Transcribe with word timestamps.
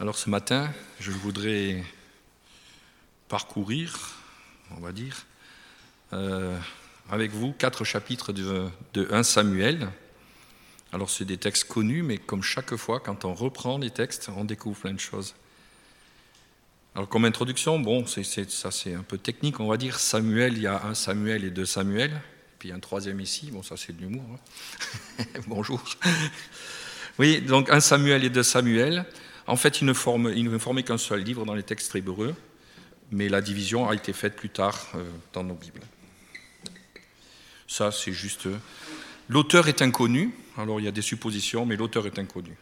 Alors 0.00 0.16
ce 0.16 0.30
matin, 0.30 0.72
je 0.98 1.10
voudrais 1.10 1.84
parcourir, 3.28 4.16
on 4.70 4.80
va 4.80 4.92
dire, 4.92 5.26
euh, 6.14 6.58
avec 7.10 7.32
vous 7.32 7.52
quatre 7.52 7.84
chapitres 7.84 8.32
de, 8.32 8.66
de 8.94 9.08
1 9.10 9.22
Samuel. 9.22 9.90
Alors 10.94 11.10
c'est 11.10 11.26
des 11.26 11.36
textes 11.36 11.64
connus, 11.64 12.02
mais 12.02 12.16
comme 12.16 12.42
chaque 12.42 12.74
fois, 12.76 12.98
quand 12.98 13.26
on 13.26 13.34
reprend 13.34 13.76
les 13.76 13.90
textes, 13.90 14.30
on 14.34 14.46
découvre 14.46 14.80
plein 14.80 14.94
de 14.94 15.00
choses. 15.00 15.34
Alors 16.94 17.10
comme 17.10 17.26
introduction, 17.26 17.78
bon, 17.78 18.06
ça 18.06 18.70
c'est 18.70 18.94
un 18.94 19.02
peu 19.02 19.18
technique, 19.18 19.60
on 19.60 19.68
va 19.68 19.76
dire. 19.76 19.98
Samuel, 20.00 20.54
il 20.54 20.62
y 20.62 20.66
a 20.66 20.82
un 20.82 20.94
Samuel 20.94 21.44
et 21.44 21.50
deux 21.50 21.66
Samuel, 21.66 22.22
puis 22.58 22.72
un 22.72 22.80
troisième 22.80 23.20
ici. 23.20 23.50
Bon, 23.50 23.62
ça 23.62 23.76
c'est 23.76 23.94
de 23.94 24.00
l'humour. 24.00 24.24
Hein. 25.18 25.24
Bonjour. 25.46 25.84
Oui, 27.18 27.42
donc 27.42 27.68
un 27.68 27.80
Samuel 27.80 28.24
et 28.24 28.30
deux 28.30 28.42
Samuel. 28.42 29.04
En 29.50 29.56
fait, 29.56 29.80
ils 29.80 29.84
ne, 29.84 29.92
forment, 29.92 30.32
ils 30.32 30.48
ne 30.48 30.58
formaient 30.58 30.84
qu'un 30.84 30.96
seul 30.96 31.24
livre 31.24 31.44
dans 31.44 31.54
les 31.54 31.64
textes 31.64 31.96
hébreux, 31.96 32.36
mais 33.10 33.28
la 33.28 33.40
division 33.40 33.88
a 33.88 33.96
été 33.96 34.12
faite 34.12 34.36
plus 34.36 34.48
tard 34.48 34.86
euh, 34.94 35.02
dans 35.32 35.42
nos 35.42 35.54
Bibles. 35.54 35.82
Ça, 37.66 37.90
c'est 37.90 38.12
juste. 38.12 38.46
L'auteur 39.28 39.66
est 39.66 39.82
inconnu, 39.82 40.32
alors 40.56 40.78
il 40.78 40.84
y 40.84 40.88
a 40.88 40.92
des 40.92 41.02
suppositions, 41.02 41.66
mais 41.66 41.74
l'auteur 41.74 42.06
est 42.06 42.20
inconnu. 42.20 42.56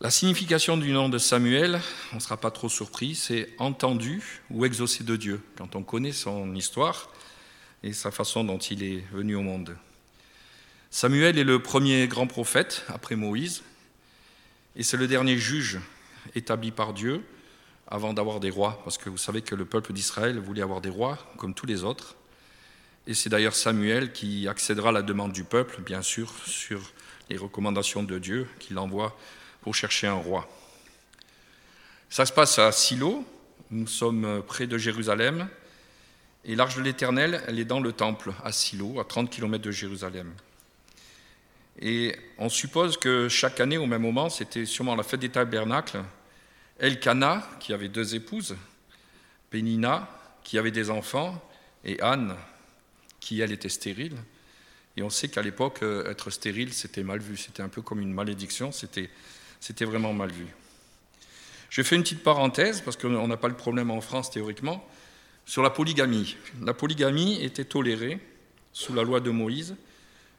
La 0.00 0.10
signification 0.10 0.76
du 0.76 0.92
nom 0.92 1.08
de 1.08 1.18
Samuel, 1.18 1.80
on 2.12 2.16
ne 2.16 2.20
sera 2.20 2.36
pas 2.36 2.52
trop 2.52 2.68
surpris, 2.68 3.16
c'est 3.16 3.48
entendu 3.58 4.22
ou 4.50 4.64
exaucé 4.64 5.02
de 5.02 5.16
Dieu, 5.16 5.42
quand 5.58 5.74
on 5.74 5.82
connaît 5.82 6.12
son 6.12 6.54
histoire 6.54 7.10
et 7.82 7.92
sa 7.92 8.12
façon 8.12 8.44
dont 8.44 8.58
il 8.58 8.84
est 8.84 9.04
venu 9.10 9.34
au 9.34 9.42
monde. 9.42 9.76
Samuel 10.92 11.36
est 11.36 11.44
le 11.44 11.60
premier 11.60 12.06
grand 12.06 12.28
prophète 12.28 12.84
après 12.86 13.16
Moïse, 13.16 13.64
et 14.76 14.82
c'est 14.82 14.98
le 14.98 15.08
dernier 15.08 15.38
juge 15.38 15.80
établi 16.34 16.70
par 16.70 16.92
Dieu 16.92 17.24
avant 17.88 18.12
d'avoir 18.12 18.40
des 18.40 18.50
rois, 18.50 18.80
parce 18.84 18.98
que 18.98 19.08
vous 19.08 19.16
savez 19.16 19.42
que 19.42 19.54
le 19.54 19.64
peuple 19.64 19.92
d'Israël 19.92 20.38
voulait 20.38 20.62
avoir 20.62 20.80
des 20.80 20.90
rois 20.90 21.18
comme 21.38 21.54
tous 21.54 21.66
les 21.66 21.82
autres. 21.84 22.16
Et 23.06 23.14
c'est 23.14 23.30
d'ailleurs 23.30 23.54
Samuel 23.54 24.12
qui 24.12 24.48
accédera 24.48 24.88
à 24.90 24.92
la 24.92 25.02
demande 25.02 25.32
du 25.32 25.44
peuple, 25.44 25.80
bien 25.80 26.02
sûr, 26.02 26.32
sur 26.44 26.92
les 27.30 27.36
recommandations 27.36 28.02
de 28.02 28.18
Dieu 28.18 28.48
qu'il 28.58 28.78
envoie 28.78 29.16
pour 29.62 29.74
chercher 29.74 30.08
un 30.08 30.14
roi. 30.14 30.48
Ça 32.10 32.26
se 32.26 32.32
passe 32.32 32.58
à 32.58 32.70
Silo, 32.72 33.24
nous 33.70 33.86
sommes 33.86 34.42
près 34.46 34.66
de 34.66 34.76
Jérusalem, 34.76 35.48
et 36.44 36.54
l'arche 36.54 36.76
de 36.76 36.82
l'Éternel, 36.82 37.42
elle 37.46 37.58
est 37.58 37.64
dans 37.64 37.80
le 37.80 37.92
temple 37.92 38.32
à 38.44 38.52
Silo, 38.52 39.00
à 39.00 39.04
30 39.04 39.30
km 39.30 39.64
de 39.64 39.70
Jérusalem. 39.70 40.32
Et 41.80 42.16
on 42.38 42.48
suppose 42.48 42.96
que 42.96 43.28
chaque 43.28 43.60
année, 43.60 43.76
au 43.76 43.86
même 43.86 44.02
moment, 44.02 44.28
c'était 44.30 44.64
sûrement 44.64 44.94
la 44.94 45.02
fête 45.02 45.20
des 45.20 45.28
tabernacles, 45.28 46.02
Elkana, 46.78 47.48
qui 47.60 47.72
avait 47.72 47.88
deux 47.88 48.14
épouses, 48.14 48.56
Pénina, 49.50 50.08
qui 50.42 50.58
avait 50.58 50.70
des 50.70 50.90
enfants, 50.90 51.42
et 51.84 52.00
Anne, 52.00 52.34
qui 53.20 53.40
elle 53.40 53.52
était 53.52 53.68
stérile. 53.68 54.16
Et 54.96 55.02
on 55.02 55.10
sait 55.10 55.28
qu'à 55.28 55.42
l'époque, 55.42 55.82
être 55.82 56.30
stérile, 56.30 56.72
c'était 56.72 57.02
mal 57.02 57.20
vu, 57.20 57.36
c'était 57.36 57.62
un 57.62 57.68
peu 57.68 57.82
comme 57.82 58.00
une 58.00 58.12
malédiction, 58.12 58.72
c'était 58.72 59.10
c'était 59.60 59.84
vraiment 59.84 60.12
mal 60.12 60.30
vu. 60.30 60.46
Je 61.70 61.82
fais 61.82 61.96
une 61.96 62.02
petite 62.02 62.22
parenthèse, 62.22 62.80
parce 62.80 62.96
qu'on 62.96 63.26
n'a 63.26 63.36
pas 63.36 63.48
le 63.48 63.56
problème 63.56 63.90
en 63.90 64.00
France 64.00 64.30
théoriquement, 64.30 64.86
sur 65.44 65.62
la 65.62 65.70
polygamie. 65.70 66.36
La 66.62 66.74
polygamie 66.74 67.42
était 67.42 67.64
tolérée 67.64 68.18
sous 68.72 68.94
la 68.94 69.02
loi 69.02 69.20
de 69.20 69.30
Moïse, 69.30 69.76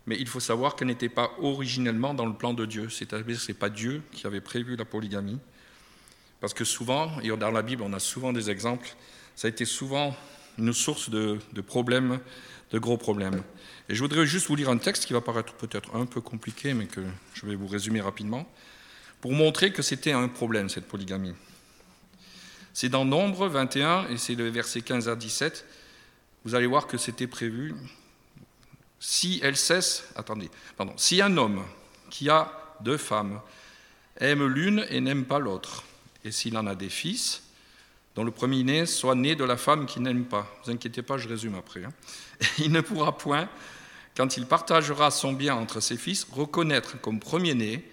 mais 0.07 0.17
il 0.17 0.27
faut 0.27 0.39
savoir 0.39 0.75
qu'elle 0.75 0.87
n'était 0.87 1.09
pas 1.09 1.31
originellement 1.39 2.13
dans 2.13 2.25
le 2.25 2.33
plan 2.33 2.53
de 2.53 2.65
Dieu, 2.65 2.89
c'est-à-dire 2.89 3.25
que 3.25 3.35
ce 3.35 3.51
n'est 3.51 3.57
pas 3.57 3.69
Dieu 3.69 4.01
qui 4.11 4.25
avait 4.25 4.41
prévu 4.41 4.75
la 4.77 4.85
polygamie. 4.85 5.37
Parce 6.39 6.53
que 6.53 6.63
souvent, 6.63 7.19
et 7.21 7.29
dans 7.29 7.51
la 7.51 7.61
Bible 7.61 7.83
on 7.83 7.93
a 7.93 7.99
souvent 7.99 8.31
des 8.31 8.49
exemples, 8.49 8.95
ça 9.35 9.47
a 9.47 9.49
été 9.49 9.65
souvent 9.65 10.15
une 10.57 10.73
source 10.73 11.09
de, 11.09 11.39
problèmes, 11.65 12.19
de 12.71 12.79
gros 12.79 12.97
problèmes. 12.97 13.43
Et 13.89 13.95
je 13.95 14.01
voudrais 14.01 14.25
juste 14.25 14.47
vous 14.47 14.55
lire 14.55 14.69
un 14.69 14.77
texte 14.77 15.05
qui 15.05 15.13
va 15.13 15.21
paraître 15.21 15.53
peut-être 15.53 15.95
un 15.95 16.05
peu 16.05 16.21
compliqué, 16.21 16.73
mais 16.73 16.85
que 16.85 17.01
je 17.33 17.45
vais 17.45 17.55
vous 17.55 17.67
résumer 17.67 18.01
rapidement 18.01 18.49
pour 19.19 19.33
montrer 19.33 19.71
que 19.71 19.81
c'était 19.81 20.11
un 20.11 20.27
problème, 20.27 20.69
cette 20.69 20.87
polygamie. 20.87 21.33
C'est 22.73 22.89
dans 22.89 23.05
Nombre 23.05 23.47
21, 23.47 24.09
et 24.09 24.17
c'est 24.17 24.35
le 24.35 24.49
verset 24.49 24.81
15 24.81 25.09
à 25.09 25.15
17, 25.15 25.65
vous 26.45 26.55
allez 26.55 26.67
voir 26.67 26.87
que 26.87 26.97
c'était 26.97 27.27
prévu. 27.27 27.73
Si 28.99 29.39
elle 29.43 29.57
cesse, 29.57 30.05
attendez, 30.15 30.49
pardon, 30.75 30.93
si 30.97 31.21
un 31.21 31.37
homme 31.37 31.63
qui 32.09 32.29
a 32.29 32.51
deux 32.81 32.97
femmes 32.97 33.41
aime 34.19 34.45
l'une 34.45 34.85
et 34.89 35.01
n'aime 35.01 35.25
pas 35.25 35.39
l'autre, 35.39 35.83
et 36.23 36.31
s'il 36.31 36.57
en 36.57 36.67
a 36.67 36.75
des 36.75 36.89
fils, 36.89 37.43
dont 38.15 38.23
le 38.23 38.31
premier-né 38.31 38.85
soit 38.87 39.15
né 39.15 39.35
de 39.35 39.43
la 39.43 39.57
femme 39.57 39.85
qui 39.85 39.99
n'aime 39.99 40.25
pas, 40.25 40.41
ne 40.59 40.65
vous 40.65 40.71
inquiétez 40.71 41.03
pas, 41.03 41.17
je 41.17 41.27
résume 41.27 41.55
après, 41.55 41.83
hein. 41.83 41.93
il 42.57 42.71
ne 42.71 42.81
pourra 42.81 43.17
point, 43.17 43.47
quand 44.15 44.37
il 44.37 44.47
partagera 44.47 45.11
son 45.11 45.33
bien 45.33 45.55
entre 45.55 45.79
ses 45.79 45.97
fils, 45.97 46.25
reconnaître 46.31 46.99
comme 46.99 47.19
premier-né 47.19 47.87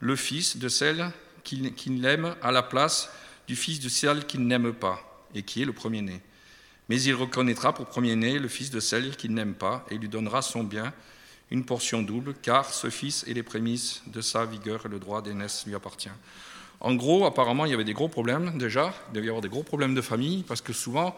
le 0.00 0.16
fils 0.16 0.58
de 0.58 0.68
celle 0.68 1.10
qu'il 1.42 2.04
aime 2.04 2.36
à 2.42 2.52
la 2.52 2.62
place 2.62 3.10
du 3.48 3.56
fils 3.56 3.80
de 3.80 3.88
celle 3.88 4.26
qu'il 4.26 4.46
n'aime 4.46 4.74
pas, 4.74 5.26
et 5.34 5.42
qui 5.42 5.62
est 5.62 5.64
le 5.64 5.72
premier-né. 5.72 6.20
Mais 6.90 7.00
il 7.02 7.14
reconnaîtra 7.14 7.72
pour 7.72 7.86
premier-né 7.86 8.40
le 8.40 8.48
fils 8.48 8.72
de 8.72 8.80
celle 8.80 9.16
qu'il 9.16 9.32
n'aime 9.32 9.54
pas, 9.54 9.86
et 9.92 9.94
lui 9.96 10.08
donnera 10.08 10.42
son 10.42 10.64
bien, 10.64 10.92
une 11.52 11.64
portion 11.64 12.02
double, 12.02 12.34
car 12.42 12.74
ce 12.74 12.90
fils 12.90 13.24
est 13.28 13.32
les 13.32 13.44
prémices 13.44 14.02
de 14.08 14.20
sa 14.20 14.44
vigueur, 14.44 14.86
et 14.86 14.88
le 14.88 14.98
droit 14.98 15.22
d'aînesse 15.22 15.64
lui 15.68 15.76
appartient. 15.76 16.10
En 16.80 16.96
gros, 16.96 17.26
apparemment, 17.26 17.64
il 17.64 17.70
y 17.70 17.74
avait 17.74 17.84
des 17.84 17.92
gros 17.92 18.08
problèmes 18.08 18.58
déjà, 18.58 18.92
il 19.08 19.14
devait 19.14 19.26
y 19.26 19.28
avoir 19.28 19.40
des 19.40 19.48
gros 19.48 19.62
problèmes 19.62 19.94
de 19.94 20.00
famille, 20.00 20.42
parce 20.42 20.62
que 20.62 20.72
souvent, 20.72 21.14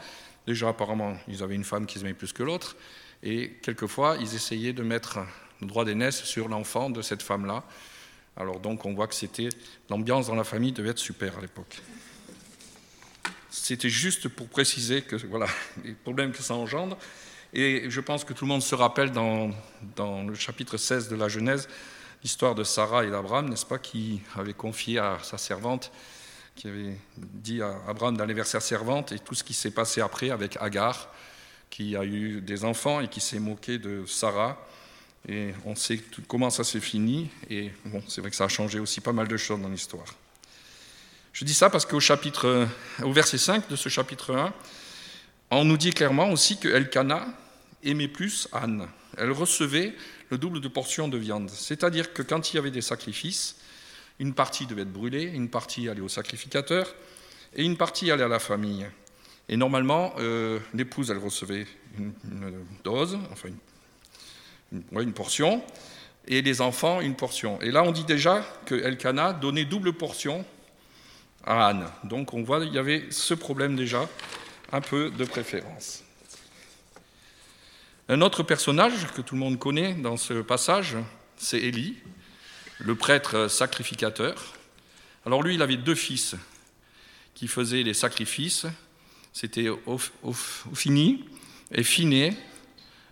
déjà 0.47 0.69
apparemment, 0.69 1.16
ils 1.27 1.43
avaient 1.43 1.55
une 1.55 1.65
femme 1.65 1.87
qui 1.87 1.99
aimait 2.00 2.12
plus 2.12 2.34
que 2.34 2.43
l'autre, 2.43 2.77
et 3.22 3.53
quelquefois, 3.62 4.19
ils 4.21 4.34
essayaient 4.34 4.75
de 4.75 4.83
mettre 4.83 5.21
le 5.62 5.66
droit 5.69 5.87
d'aînesse 5.87 6.22
sur 6.25 6.49
l'enfant 6.49 6.91
de 6.91 7.00
cette 7.00 7.22
femme-là, 7.22 7.65
alors 8.37 8.60
donc 8.60 8.84
on 8.84 8.93
voit 8.93 9.06
que 9.06 9.15
c'était 9.15 9.49
l'ambiance 9.89 10.27
dans 10.27 10.34
la 10.34 10.44
famille 10.44 10.72
devait 10.72 10.91
être 10.91 10.99
super 10.99 11.39
à 11.39 11.41
l'époque. 11.41 11.81
C'était 13.53 13.91
juste 13.91 14.29
pour 14.29 14.49
préciser 14.49 15.03
que 15.03 15.15
voilà 15.27 15.47
les 15.85 15.93
problèmes 15.93 16.33
que 16.33 16.43
ça 16.43 16.55
engendre. 16.55 16.97
Et 17.53 17.91
je 17.91 18.01
pense 18.01 18.25
que 18.25 18.33
tout 18.33 18.47
le 18.47 18.49
monde 18.49 18.63
se 18.63 18.75
rappelle 18.75 19.13
dans, 19.13 19.51
dans 19.95 20.23
le 20.23 20.35
chapitre 20.35 20.79
16 20.79 21.11
de 21.11 21.17
la 21.17 21.29
Genèse 21.29 21.69
l'histoire 22.23 22.55
de 22.55 22.65
Sarah 22.65 23.05
et 23.05 23.11
d'Abraham, 23.11 23.51
n'est-ce 23.51 23.67
pas, 23.67 23.79
qui 23.79 24.23
avait 24.37 24.55
confié 24.55 24.99
à 24.99 25.19
sa 25.23 25.37
servante, 25.37 25.93
qui 26.55 26.69
avait 26.69 26.97
dit 27.17 27.61
à 27.61 27.77
Abraham 27.89 28.17
d'aller 28.17 28.33
vers 28.33 28.47
sa 28.47 28.61
servante, 28.61 29.13
et 29.13 29.19
tout 29.19 29.35
ce 29.35 29.45
qui 29.45 29.53
s'est 29.53 29.73
passé 29.73 30.01
après 30.01 30.31
avec 30.31 30.57
Agar, 30.61 31.13
qui 31.69 31.97
a 31.97 32.05
eu 32.05 32.41
des 32.41 32.65
enfants 32.65 33.01
et 33.01 33.09
qui 33.09 33.21
s'est 33.21 33.41
moqué 33.41 33.79
de 33.79 34.07
Sarah. 34.07 34.67
Et 35.29 35.53
on 35.67 35.75
sait 35.75 36.01
comment 36.27 36.51
ça 36.51 36.65
s'est 36.65 36.81
fini. 36.81 37.29
Et 37.51 37.71
bon, 37.84 38.03
c'est 38.09 38.21
vrai 38.21 38.31
que 38.31 38.37
ça 38.37 38.45
a 38.45 38.49
changé 38.49 38.79
aussi 38.79 39.01
pas 39.01 39.13
mal 39.13 39.29
de 39.29 39.37
choses 39.37 39.61
dans 39.61 39.69
l'histoire. 39.69 40.07
Je 41.42 41.44
dis 41.44 41.54
ça 41.54 41.70
parce 41.70 41.86
qu'au 41.86 41.98
chapitre, 41.98 42.69
au 43.03 43.10
verset 43.12 43.36
5 43.36 43.69
de 43.69 43.75
ce 43.75 43.88
chapitre 43.88 44.32
1, 44.32 44.54
on 45.50 45.64
nous 45.64 45.76
dit 45.76 45.91
clairement 45.91 46.30
aussi 46.30 46.56
que 46.56 46.69
Elkana 46.69 47.26
aimait 47.82 48.06
plus 48.06 48.47
Anne. 48.53 48.86
Elle 49.19 49.32
recevait 49.32 49.92
le 50.30 50.38
double 50.38 50.60
de 50.60 50.69
portions 50.69 51.08
de 51.08 51.19
viande. 51.19 51.50
C'est-à-dire 51.50 52.12
que 52.12 52.22
quand 52.22 52.53
il 52.53 52.56
y 52.56 52.58
avait 52.60 52.70
des 52.70 52.80
sacrifices, 52.80 53.56
une 54.20 54.34
partie 54.34 54.66
devait 54.66 54.82
être 54.82 54.92
brûlée, 54.92 55.25
une 55.25 55.48
partie 55.48 55.88
allait 55.88 56.00
au 56.00 56.08
sacrificateur 56.08 56.94
et 57.56 57.64
une 57.64 57.76
partie 57.76 58.12
allait 58.12 58.22
à 58.22 58.28
la 58.28 58.38
famille. 58.38 58.86
Et 59.48 59.56
normalement, 59.56 60.14
euh, 60.20 60.60
l'épouse, 60.74 61.10
elle 61.10 61.19
recevait 61.19 61.66
une, 61.98 62.12
une, 62.24 62.64
dose, 62.84 63.19
enfin 63.32 63.48
une 64.70 64.80
une 64.97 65.12
portion, 65.12 65.60
et 66.28 66.41
les 66.41 66.60
enfants 66.60 67.00
une 67.00 67.16
portion. 67.16 67.60
Et 67.62 67.72
là, 67.72 67.83
on 67.83 67.91
dit 67.91 68.04
déjà 68.04 68.47
que 68.65 68.77
Elkana 68.77 69.33
donnait 69.33 69.65
double 69.65 69.92
portion 69.92 70.45
à 71.44 71.68
Anne. 71.68 71.86
Donc 72.04 72.34
on 72.34 72.42
voit 72.42 72.60
qu'il 72.60 72.74
y 72.74 72.78
avait 72.78 73.06
ce 73.10 73.34
problème 73.34 73.77
déjà, 73.77 74.09
un 74.72 74.80
peu 74.80 75.10
de 75.10 75.24
préférence. 75.24 76.03
Un 78.09 78.21
autre 78.21 78.42
personnage 78.42 79.06
que 79.15 79.22
tout 79.22 79.34
le 79.34 79.41
monde 79.41 79.59
connaît 79.59 79.94
dans 79.94 80.16
ce 80.16 80.34
passage, 80.34 80.97
c'est 81.36 81.59
Élie, 81.59 81.97
le 82.78 82.94
prêtre 82.94 83.48
sacrificateur. 83.48 84.54
Alors 85.24 85.42
lui, 85.42 85.54
il 85.54 85.62
avait 85.62 85.77
deux 85.77 85.94
fils 85.94 86.34
qui 87.34 87.48
faisaient 87.48 87.83
les 87.83 87.95
sacrifices. 87.95 88.66
C'était 89.33 89.68
Ophini 90.22 91.24
et 91.71 91.83
Finé, 91.83 92.36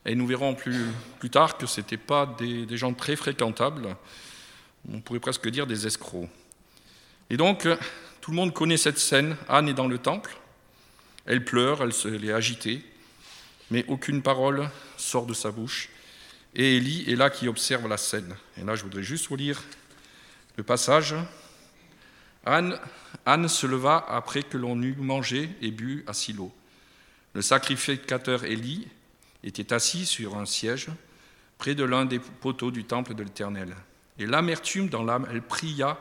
et 0.05 0.15
nous 0.15 0.26
verrons 0.26 0.55
plus, 0.55 0.87
plus 1.19 1.31
tard 1.31 1.56
que 1.56 1.67
ce 1.67 1.81
n'étaient 1.81 1.97
pas 1.97 2.26
des, 2.38 2.67
des, 2.67 2.76
gens 2.76 2.93
très 2.93 3.17
fréquentables, 3.17 3.97
on 4.93 5.00
pourrait 5.00 5.21
presque 5.21 5.49
dire 5.49 5.67
des 5.67 5.87
escrocs. 5.87 6.29
Et 7.31 7.37
donc, 7.37 7.67
tout 8.21 8.31
le 8.31 8.37
monde 8.37 8.53
connaît 8.53 8.77
cette 8.77 8.99
scène. 8.99 9.37
Anne 9.49 9.69
est 9.69 9.75
dans 9.75 9.89
le 9.89 9.99
temple, 9.99 10.37
elle 11.27 11.45
pleure, 11.45 11.83
elle, 11.83 11.93
se, 11.93 12.09
elle 12.09 12.25
est 12.25 12.33
agitée, 12.33 12.85
mais 13.71 13.85
aucune 13.89 14.23
parole 14.23 14.69
sort 14.97 15.27
de 15.27 15.35
sa 15.35 15.51
bouche. 15.51 15.89
Et 16.55 16.77
Élie 16.77 17.11
est 17.11 17.17
là 17.17 17.31
qui 17.31 17.49
observe 17.49 17.87
la 17.89 17.97
scène. 17.97 18.35
Et 18.57 18.65
là, 18.65 18.75
je 18.75 18.83
voudrais 18.83 19.03
juste 19.03 19.29
vous 19.29 19.37
lire 19.37 19.63
le 20.57 20.63
passage. 20.63 21.15
Anne, 22.45 22.79
se 23.49 23.67
leva 23.67 24.05
après 24.09 24.43
que 24.43 24.57
l'on 24.57 24.81
eut 24.83 24.97
mangé 24.97 25.51
et 25.61 25.71
bu 25.71 26.05
à 26.07 26.13
Silo. 26.13 26.53
Le 27.35 27.43
sacrificateur 27.43 28.45
Élie 28.45 28.89
était 29.45 29.73
assis 29.73 30.07
sur 30.07 30.37
un 30.37 30.47
siège 30.47 30.89
près 31.59 31.75
de 31.75 31.85
l'un 31.85 32.07
des 32.07 32.19
poteaux 32.19 32.71
du 32.71 32.85
temple 32.85 33.15
de 33.15 33.23
l'Éternel. 33.23 33.77
Et 34.19 34.27
l'amertume 34.27 34.89
dans 34.89 35.05
l'âme, 35.05 35.29
elle 35.31 35.43
pria 35.43 35.99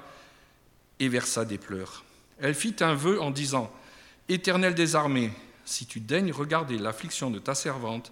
et 0.99 1.09
versa 1.09 1.45
des 1.45 1.57
pleurs. 1.57 2.03
Elle 2.41 2.55
fit 2.55 2.75
un 2.79 2.93
vœu 2.93 3.21
en 3.21 3.31
disant 3.31 3.71
Éternel 4.27 4.75
des 4.75 4.95
armées, 4.95 5.31
si 5.65 5.85
tu 5.85 5.99
daignes 5.99 6.31
regarder 6.31 6.77
l'affliction 6.77 7.31
de 7.31 7.39
ta 7.39 7.55
servante, 7.55 8.11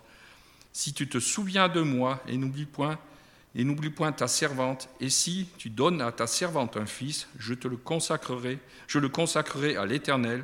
si 0.73 0.93
tu 0.93 1.07
te 1.07 1.19
souviens 1.19 1.69
de 1.69 1.81
moi 1.81 2.21
et 2.27 2.37
n'oublie 2.37 2.65
point 2.65 4.11
ta 4.11 4.27
servante, 4.27 4.89
et 4.99 5.09
si 5.09 5.47
tu 5.57 5.69
donnes 5.69 6.01
à 6.01 6.11
ta 6.11 6.27
servante 6.27 6.77
un 6.77 6.85
fils, 6.85 7.27
je 7.39 7.53
te 7.53 7.67
le 7.67 7.77
consacrerai, 7.77 8.59
je 8.87 8.99
le 8.99 9.09
consacrerai 9.09 9.75
à 9.75 9.85
l'Éternel 9.85 10.43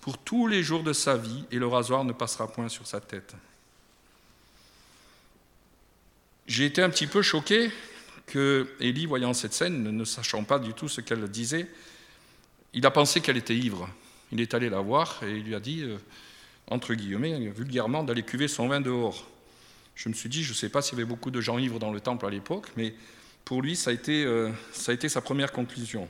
pour 0.00 0.18
tous 0.18 0.46
les 0.46 0.62
jours 0.62 0.82
de 0.82 0.92
sa 0.92 1.16
vie, 1.16 1.44
et 1.50 1.58
le 1.58 1.66
rasoir 1.66 2.04
ne 2.04 2.12
passera 2.12 2.50
point 2.50 2.68
sur 2.68 2.86
sa 2.86 3.00
tête. 3.00 3.34
J'ai 6.46 6.64
été 6.64 6.82
un 6.82 6.90
petit 6.90 7.06
peu 7.06 7.22
choqué 7.22 7.70
que 8.26 8.66
Élie, 8.80 9.06
voyant 9.06 9.34
cette 9.34 9.52
scène, 9.52 9.82
ne 9.82 10.04
sachant 10.04 10.42
pas 10.42 10.58
du 10.58 10.72
tout 10.72 10.88
ce 10.88 11.00
qu'elle 11.00 11.28
disait, 11.28 11.68
il 12.74 12.86
a 12.86 12.90
pensé 12.90 13.20
qu'elle 13.20 13.36
était 13.36 13.56
ivre. 13.56 13.88
Il 14.32 14.40
est 14.40 14.54
allé 14.54 14.70
la 14.70 14.80
voir 14.80 15.20
et 15.24 15.30
il 15.30 15.44
lui 15.44 15.54
a 15.54 15.60
dit, 15.60 15.82
euh, 15.82 15.98
entre 16.68 16.94
guillemets, 16.94 17.48
vulgairement, 17.48 18.04
d'aller 18.04 18.22
cuver 18.22 18.48
son 18.48 18.68
vin 18.68 18.80
dehors. 18.80 19.26
Je 19.96 20.08
me 20.08 20.14
suis 20.14 20.28
dit, 20.28 20.42
je 20.42 20.50
ne 20.50 20.54
sais 20.54 20.68
pas 20.68 20.82
s'il 20.82 20.98
y 20.98 21.00
avait 21.00 21.08
beaucoup 21.08 21.30
de 21.30 21.40
gens 21.40 21.58
ivres 21.58 21.78
dans 21.78 21.92
le 21.92 22.00
temple 22.00 22.26
à 22.26 22.30
l'époque, 22.30 22.68
mais 22.76 22.94
pour 23.44 23.62
lui, 23.62 23.74
ça 23.76 23.90
a 23.90 23.92
été, 23.92 24.24
euh, 24.24 24.50
sa 24.72 25.20
première 25.20 25.52
conclusion. 25.52 26.08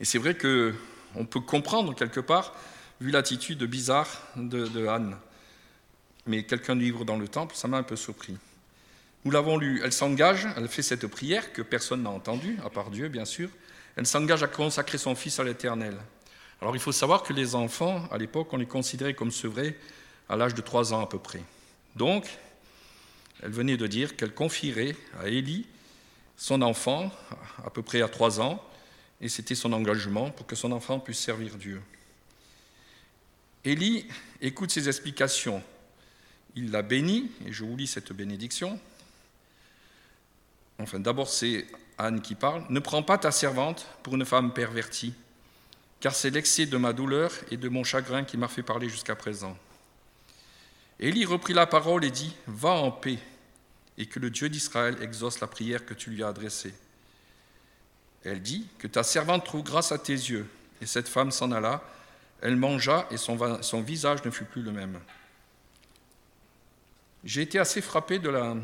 Et 0.00 0.04
c'est 0.04 0.18
vrai 0.18 0.36
qu'on 0.36 1.26
peut 1.26 1.40
comprendre 1.40 1.94
quelque 1.94 2.20
part, 2.20 2.54
vu 3.00 3.10
l'attitude 3.10 3.62
bizarre 3.64 4.08
de, 4.36 4.66
de 4.66 4.86
Anne. 4.86 5.16
Mais 6.26 6.42
quelqu'un 6.42 6.76
d'ivre 6.76 7.04
dans 7.04 7.16
le 7.16 7.28
temple, 7.28 7.54
ça 7.54 7.68
m'a 7.68 7.78
un 7.78 7.82
peu 7.82 7.96
surpris. 7.96 8.36
Nous 9.24 9.30
l'avons 9.30 9.56
lu, 9.56 9.80
elle 9.82 9.92
s'engage, 9.92 10.46
elle 10.56 10.68
fait 10.68 10.82
cette 10.82 11.06
prière 11.06 11.52
que 11.52 11.62
personne 11.62 12.02
n'a 12.02 12.10
entendue, 12.10 12.58
à 12.64 12.70
part 12.70 12.90
Dieu 12.90 13.08
bien 13.08 13.24
sûr, 13.24 13.48
elle 13.98 14.06
s'engage 14.06 14.44
à 14.44 14.46
consacrer 14.46 14.96
son 14.96 15.16
fils 15.16 15.40
à 15.40 15.44
l'Éternel. 15.44 15.96
Alors 16.60 16.76
il 16.76 16.80
faut 16.80 16.92
savoir 16.92 17.24
que 17.24 17.32
les 17.32 17.56
enfants, 17.56 18.06
à 18.12 18.16
l'époque, 18.16 18.46
on 18.52 18.56
les 18.56 18.64
considérait 18.64 19.12
comme 19.12 19.32
sevrés 19.32 19.76
à 20.28 20.36
l'âge 20.36 20.54
de 20.54 20.60
trois 20.60 20.94
ans 20.94 21.00
à 21.00 21.08
peu 21.08 21.18
près. 21.18 21.42
Donc, 21.96 22.28
elle 23.42 23.50
venait 23.50 23.76
de 23.76 23.88
dire 23.88 24.14
qu'elle 24.14 24.32
confierait 24.32 24.94
à 25.18 25.26
Élie 25.26 25.66
son 26.36 26.62
enfant, 26.62 27.10
à 27.64 27.70
peu 27.70 27.82
près 27.82 28.00
à 28.00 28.08
trois 28.08 28.40
ans, 28.40 28.64
et 29.20 29.28
c'était 29.28 29.56
son 29.56 29.72
engagement 29.72 30.30
pour 30.30 30.46
que 30.46 30.54
son 30.54 30.70
enfant 30.70 31.00
puisse 31.00 31.18
servir 31.18 31.56
Dieu. 31.56 31.82
Élie 33.64 34.06
écoute 34.40 34.70
ses 34.70 34.86
explications. 34.86 35.60
Il 36.54 36.70
la 36.70 36.82
bénit, 36.82 37.32
et 37.44 37.52
je 37.52 37.64
vous 37.64 37.76
lis 37.76 37.88
cette 37.88 38.12
bénédiction. 38.12 38.78
Enfin, 40.78 41.00
d'abord, 41.00 41.28
c'est 41.28 41.66
Anne 41.98 42.22
qui 42.22 42.34
parle. 42.34 42.64
Ne 42.70 42.80
prends 42.80 43.02
pas 43.02 43.18
ta 43.18 43.30
servante 43.30 43.86
pour 44.02 44.14
une 44.14 44.24
femme 44.24 44.52
pervertie, 44.52 45.14
car 46.00 46.14
c'est 46.14 46.30
l'excès 46.30 46.66
de 46.66 46.76
ma 46.76 46.92
douleur 46.92 47.32
et 47.50 47.56
de 47.56 47.68
mon 47.68 47.84
chagrin 47.84 48.24
qui 48.24 48.36
m'a 48.36 48.48
fait 48.48 48.62
parler 48.62 48.88
jusqu'à 48.88 49.16
présent. 49.16 49.56
Élie 51.00 51.24
reprit 51.24 51.54
la 51.54 51.66
parole 51.66 52.04
et 52.04 52.10
dit 52.10 52.34
Va 52.46 52.70
en 52.70 52.90
paix, 52.90 53.18
et 53.98 54.06
que 54.06 54.20
le 54.20 54.30
Dieu 54.30 54.48
d'Israël 54.48 54.96
exauce 55.02 55.40
la 55.40 55.46
prière 55.46 55.84
que 55.84 55.94
tu 55.94 56.10
lui 56.10 56.22
as 56.22 56.28
adressée. 56.28 56.74
Elle 58.24 58.42
dit 58.42 58.66
Que 58.78 58.86
ta 58.86 59.02
servante 59.02 59.44
trouve 59.44 59.62
grâce 59.62 59.92
à 59.92 59.98
tes 59.98 60.12
yeux. 60.12 60.48
Et 60.80 60.86
cette 60.86 61.08
femme 61.08 61.32
s'en 61.32 61.50
alla. 61.50 61.82
Elle 62.40 62.56
mangea 62.56 63.06
et 63.10 63.16
son, 63.16 63.62
son 63.62 63.80
visage 63.80 64.24
ne 64.24 64.30
fut 64.30 64.44
plus 64.44 64.62
le 64.62 64.70
même. 64.70 65.00
J'ai 67.24 67.42
été 67.42 67.58
assez 67.58 67.80
frappé 67.80 68.20
de 68.20 68.28
la, 68.28 68.54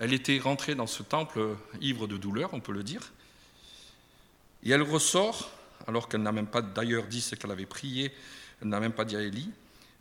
elle 0.00 0.12
était 0.12 0.38
rentrée 0.38 0.74
dans 0.74 0.86
ce 0.86 1.02
temple 1.02 1.56
ivre 1.80 2.06
de 2.06 2.16
douleur, 2.16 2.50
on 2.52 2.60
peut 2.60 2.72
le 2.72 2.82
dire. 2.82 3.12
Et 4.64 4.70
elle 4.70 4.82
ressort, 4.82 5.50
alors 5.86 6.08
qu'elle 6.08 6.22
n'a 6.22 6.32
même 6.32 6.46
pas 6.46 6.62
d'ailleurs 6.62 7.06
dit 7.06 7.20
ce 7.20 7.34
qu'elle 7.34 7.50
avait 7.50 7.66
prié, 7.66 8.12
elle 8.62 8.68
n'a 8.68 8.80
même 8.80 8.92
pas 8.92 9.04
dit 9.04 9.16
à 9.16 9.22
Élie, 9.22 9.50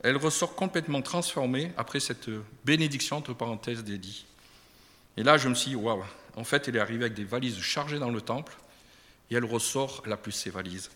elle 0.03 0.17
ressort 0.17 0.55
complètement 0.55 1.01
transformée 1.01 1.71
après 1.77 1.99
cette 1.99 2.29
bénédiction, 2.65 3.17
entre 3.17 3.33
parenthèses, 3.33 3.83
d'Élie. 3.83 4.25
Et 5.15 5.23
là, 5.23 5.37
je 5.37 5.49
me 5.49 5.55
suis 5.55 5.71
dit, 5.71 5.75
waouh, 5.75 6.03
en 6.35 6.43
fait, 6.43 6.67
elle 6.67 6.75
est 6.75 6.79
arrivée 6.79 7.05
avec 7.05 7.15
des 7.15 7.23
valises 7.23 7.59
chargées 7.59 7.97
dans 7.97 8.11
le 8.11 8.21
temple, 8.21 8.55
et 9.31 9.35
elle 9.35 9.45
ressort, 9.45 10.03
elle 10.05 10.13
a 10.13 10.17
plus 10.17 10.31
ses 10.31 10.51
valises. 10.51 10.91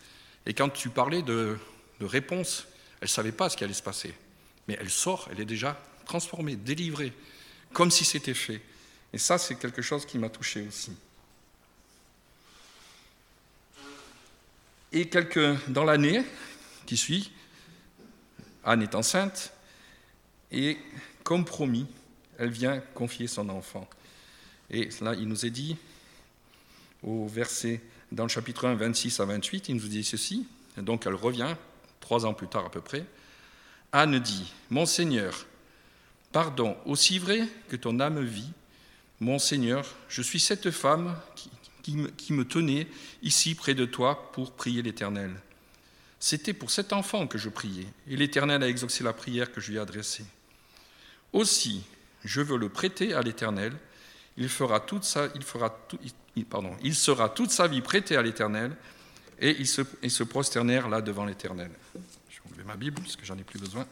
Et 0.46 0.54
quand 0.54 0.70
tu 0.70 0.90
parlais 0.90 1.24
de, 1.24 1.58
de 2.00 2.06
réponse, 2.06 2.68
elle 3.00 3.06
ne 3.06 3.10
savait 3.10 3.32
pas 3.32 3.50
ce 3.50 3.58
qui 3.58 3.64
allait 3.64 3.74
se 3.74 3.82
passer. 3.82 4.14
Mais 4.68 4.78
elle 4.80 4.92
sort, 4.92 5.28
elle 5.32 5.40
est 5.40 5.46
déjà 5.46 5.80
transformée, 6.06 6.56
délivrée, 6.56 7.14
comme 7.74 7.90
si 7.90 8.06
c'était 8.06 8.36
fait. 8.36 8.62
Et 9.14 9.18
ça, 9.18 9.38
c'est 9.38 9.56
quelque 9.56 9.82
chose 9.82 10.06
qui 10.06 10.18
m'a 10.18 10.30
touché 10.30 10.66
aussi. 10.68 10.92
Et 14.94 15.10
dans 15.70 15.84
l'année 15.84 16.24
qui 16.86 16.98
suit, 16.98 17.32
Anne 18.64 18.82
est 18.82 18.96
enceinte, 18.96 19.54
et 20.52 20.78
comme 21.24 21.46
promis, 21.46 21.88
elle 22.38 22.50
vient 22.50 22.80
confier 22.94 23.28
son 23.28 23.48
enfant. 23.50 23.90
Et 24.70 24.90
là, 25.02 25.14
il 25.14 25.28
nous 25.28 25.46
est 25.46 25.50
dit, 25.50 25.78
au 27.04 27.28
verset, 27.28 27.82
dans 28.12 28.24
le 28.24 28.30
chapitre 28.30 28.68
1, 28.68 28.76
26 28.76 29.20
à 29.20 29.26
28, 29.26 29.70
il 29.70 29.76
nous 29.76 29.88
dit 29.88 30.04
ceci, 30.04 30.46
donc 30.78 31.06
elle 31.06 31.16
revient, 31.16 31.56
trois 32.00 32.26
ans 32.26 32.34
plus 32.34 32.48
tard 32.48 32.66
à 32.66 32.72
peu 32.72 32.82
près. 32.82 33.06
Anne 33.92 34.20
dit, 34.20 34.52
Mon 34.70 34.86
Seigneur, 34.86 35.46
pardon, 36.32 36.78
aussi 36.86 37.20
vrai 37.20 37.48
que 37.70 37.76
ton 37.76 38.00
âme 38.00 38.24
vit, 38.24 38.52
mon 39.22 39.38
Seigneur, 39.38 39.86
je 40.10 40.22
suis 40.24 40.40
cette 40.40 40.72
femme 40.72 41.16
qui, 41.84 42.34
me 42.34 42.44
tenait 42.44 42.88
ici 43.22 43.56
près 43.56 43.76
de 43.76 43.86
toi 43.86 44.32
pour 44.34 44.52
prier 44.52 44.82
l'Éternel. 44.82 45.32
C'était 46.20 46.54
pour 46.54 46.72
cet 46.72 46.92
enfant 46.92 47.28
que 47.28 47.38
je 47.38 47.50
priais, 47.50 47.88
et 48.08 48.16
l'Éternel 48.18 48.64
a 48.64 48.68
exaucé 48.68 49.04
la 49.04 49.14
prière 49.14 49.52
que 49.52 49.62
je 49.62 49.72
lui 49.72 49.78
ai 49.78 49.80
adressée. 49.80 50.26
Aussi, 51.34 51.84
je 52.26 52.42
veux 52.42 52.58
le 52.58 52.70
prêter 52.70 53.14
à 53.14 53.22
l'Éternel. 53.22 53.74
Il, 54.38 54.50
fera 54.50 54.80
toute 54.80 55.04
sa, 55.04 55.28
il, 55.36 55.44
fera 55.44 55.78
il 56.84 56.96
sera 56.96 57.30
toute 57.30 57.52
sa 57.52 57.68
vie 57.68 57.82
prêté 57.82 58.16
à 58.18 58.24
l'Éternel, 58.24 58.76
et 59.40 59.56
ils 59.60 59.68
se, 59.68 59.84
se 60.08 60.24
prosternèrent 60.24 60.90
là 60.90 61.02
devant 61.02 61.26
l'Éternel. 61.26 61.72
Je 62.30 62.38
vais 62.38 62.50
enlever 62.50 62.64
ma 62.64 62.76
Bible, 62.76 63.00
parce 63.02 63.16
que 63.16 63.26
j'en 63.26 63.38
ai 63.38 63.44
plus 63.44 63.60
besoin. 63.60 63.86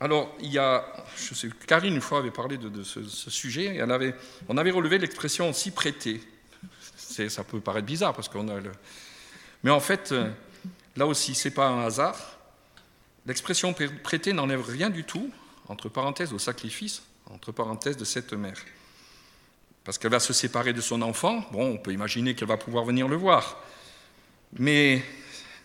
Alors, 0.00 0.34
il 0.40 0.52
y 0.52 0.58
a, 0.58 0.84
je 1.16 1.34
sais, 1.34 1.48
Karine, 1.66 1.94
une 1.94 2.00
fois, 2.00 2.18
avait 2.18 2.30
parlé 2.30 2.56
de, 2.56 2.82
ce, 2.82 3.30
sujet, 3.30 3.76
et 3.76 3.82
on 3.82 4.56
avait 4.56 4.70
relevé 4.70 4.98
l'expression 4.98 5.52
s'y 5.52 5.72
prêter. 5.72 6.20
Ça 7.28 7.42
peut 7.42 7.60
paraître 7.60 7.86
bizarre, 7.86 8.14
parce 8.14 8.28
qu'on 8.28 8.48
a 8.48 8.60
le... 8.60 8.70
Mais 9.64 9.70
en 9.70 9.80
fait, 9.80 10.14
là 10.96 11.06
aussi, 11.06 11.34
ce 11.34 11.48
n'est 11.48 11.54
pas 11.54 11.68
un 11.68 11.84
hasard. 11.84 12.38
L'expression 13.26 13.74
prêter 14.04 14.32
n'enlève 14.32 14.62
rien 14.62 14.88
du 14.88 15.04
tout, 15.04 15.30
entre 15.68 15.88
parenthèses, 15.88 16.32
au 16.32 16.38
sacrifice, 16.38 17.02
entre 17.30 17.50
parenthèses, 17.50 17.96
de 17.96 18.04
cette 18.04 18.32
mère. 18.32 18.58
Parce 19.84 19.98
qu'elle 19.98 20.10
va 20.10 20.20
se 20.20 20.32
séparer 20.32 20.72
de 20.72 20.80
son 20.80 21.02
enfant, 21.02 21.44
bon, 21.50 21.72
on 21.72 21.78
peut 21.78 21.92
imaginer 21.92 22.34
qu'elle 22.34 22.48
va 22.48 22.56
pouvoir 22.56 22.84
venir 22.84 23.08
le 23.08 23.16
voir. 23.16 23.58
Mais, 24.58 25.02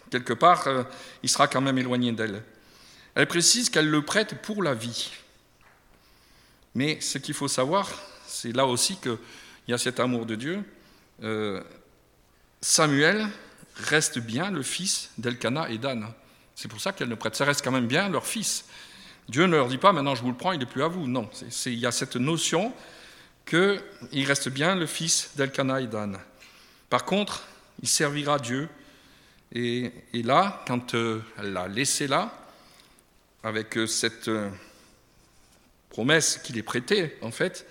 quelque 0.09 0.33
part, 0.33 0.67
euh, 0.67 0.83
il 1.21 1.29
sera 1.29 1.47
quand 1.47 1.61
même 1.61 1.77
éloigné 1.77 2.11
d'elle. 2.11 2.43
Elle 3.15 3.27
précise 3.27 3.69
qu'elle 3.69 3.89
le 3.89 4.01
prête 4.01 4.41
pour 4.41 4.63
la 4.63 4.73
vie. 4.73 5.11
Mais 6.75 6.99
ce 7.01 7.17
qu'il 7.17 7.35
faut 7.35 7.47
savoir, 7.47 7.89
c'est 8.25 8.51
là 8.51 8.65
aussi 8.65 8.97
qu'il 8.97 9.17
y 9.67 9.73
a 9.73 9.77
cet 9.77 9.99
amour 9.99 10.25
de 10.25 10.35
Dieu. 10.35 10.63
Euh, 11.21 11.61
Samuel 12.61 13.27
reste 13.75 14.19
bien 14.19 14.49
le 14.49 14.63
fils 14.63 15.11
d'Elkana 15.17 15.69
et 15.69 15.77
d'Anne. 15.77 16.07
C'est 16.55 16.67
pour 16.67 16.81
ça 16.81 16.91
qu'elle 16.91 17.09
le 17.09 17.15
prête. 17.15 17.35
Ça 17.35 17.45
reste 17.45 17.63
quand 17.63 17.71
même 17.71 17.87
bien 17.87 18.09
leur 18.09 18.25
fils. 18.25 18.65
Dieu 19.29 19.45
ne 19.45 19.55
leur 19.55 19.67
dit 19.67 19.77
pas 19.77 19.93
maintenant 19.93 20.15
je 20.15 20.21
vous 20.21 20.31
le 20.31 20.37
prends, 20.37 20.51
il 20.51 20.59
n'est 20.59 20.65
plus 20.65 20.83
à 20.83 20.87
vous. 20.87 21.07
Non, 21.07 21.29
il 21.65 21.79
y 21.79 21.85
a 21.85 21.91
cette 21.91 22.15
notion 22.15 22.73
qu'il 23.45 24.25
reste 24.25 24.49
bien 24.49 24.75
le 24.75 24.85
fils 24.85 25.31
d'Elkana 25.35 25.81
et 25.81 25.87
d'Anne. 25.87 26.19
Par 26.89 27.05
contre, 27.05 27.43
il 27.81 27.87
servira 27.87 28.39
Dieu. 28.39 28.69
Et, 29.51 29.91
et 30.13 30.23
là, 30.23 30.63
quand 30.67 30.95
euh, 30.95 31.21
elle 31.37 31.53
l'a 31.53 31.67
laissé 31.67 32.07
là, 32.07 32.42
avec 33.43 33.77
euh, 33.77 33.85
cette 33.85 34.29
euh, 34.29 34.49
promesse 35.89 36.37
qu'il 36.37 36.57
est 36.57 36.63
prêtée, 36.63 37.17
en 37.21 37.31
fait, 37.31 37.67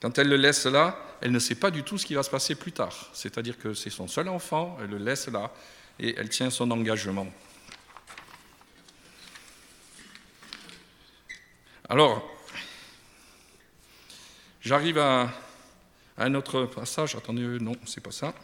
quand 0.00 0.18
elle 0.18 0.28
le 0.28 0.36
laisse 0.36 0.64
là, 0.64 0.98
elle 1.20 1.32
ne 1.32 1.38
sait 1.38 1.54
pas 1.54 1.70
du 1.70 1.82
tout 1.82 1.98
ce 1.98 2.06
qui 2.06 2.14
va 2.14 2.22
se 2.22 2.30
passer 2.30 2.54
plus 2.54 2.72
tard. 2.72 3.10
C'est-à-dire 3.12 3.58
que 3.58 3.74
c'est 3.74 3.90
son 3.90 4.08
seul 4.08 4.28
enfant, 4.28 4.78
elle 4.80 4.90
le 4.90 4.98
laisse 4.98 5.28
là, 5.28 5.52
et 5.98 6.14
elle 6.16 6.30
tient 6.30 6.48
son 6.48 6.70
engagement. 6.70 7.30
Alors, 11.88 12.26
j'arrive 14.62 14.98
à 14.98 15.30
Un 16.16 16.34
autre 16.34 16.64
passage, 16.66 17.14
attendez, 17.16 17.42
non, 17.60 17.74
c'est 17.86 18.02
pas 18.02 18.12
ça. 18.12 18.34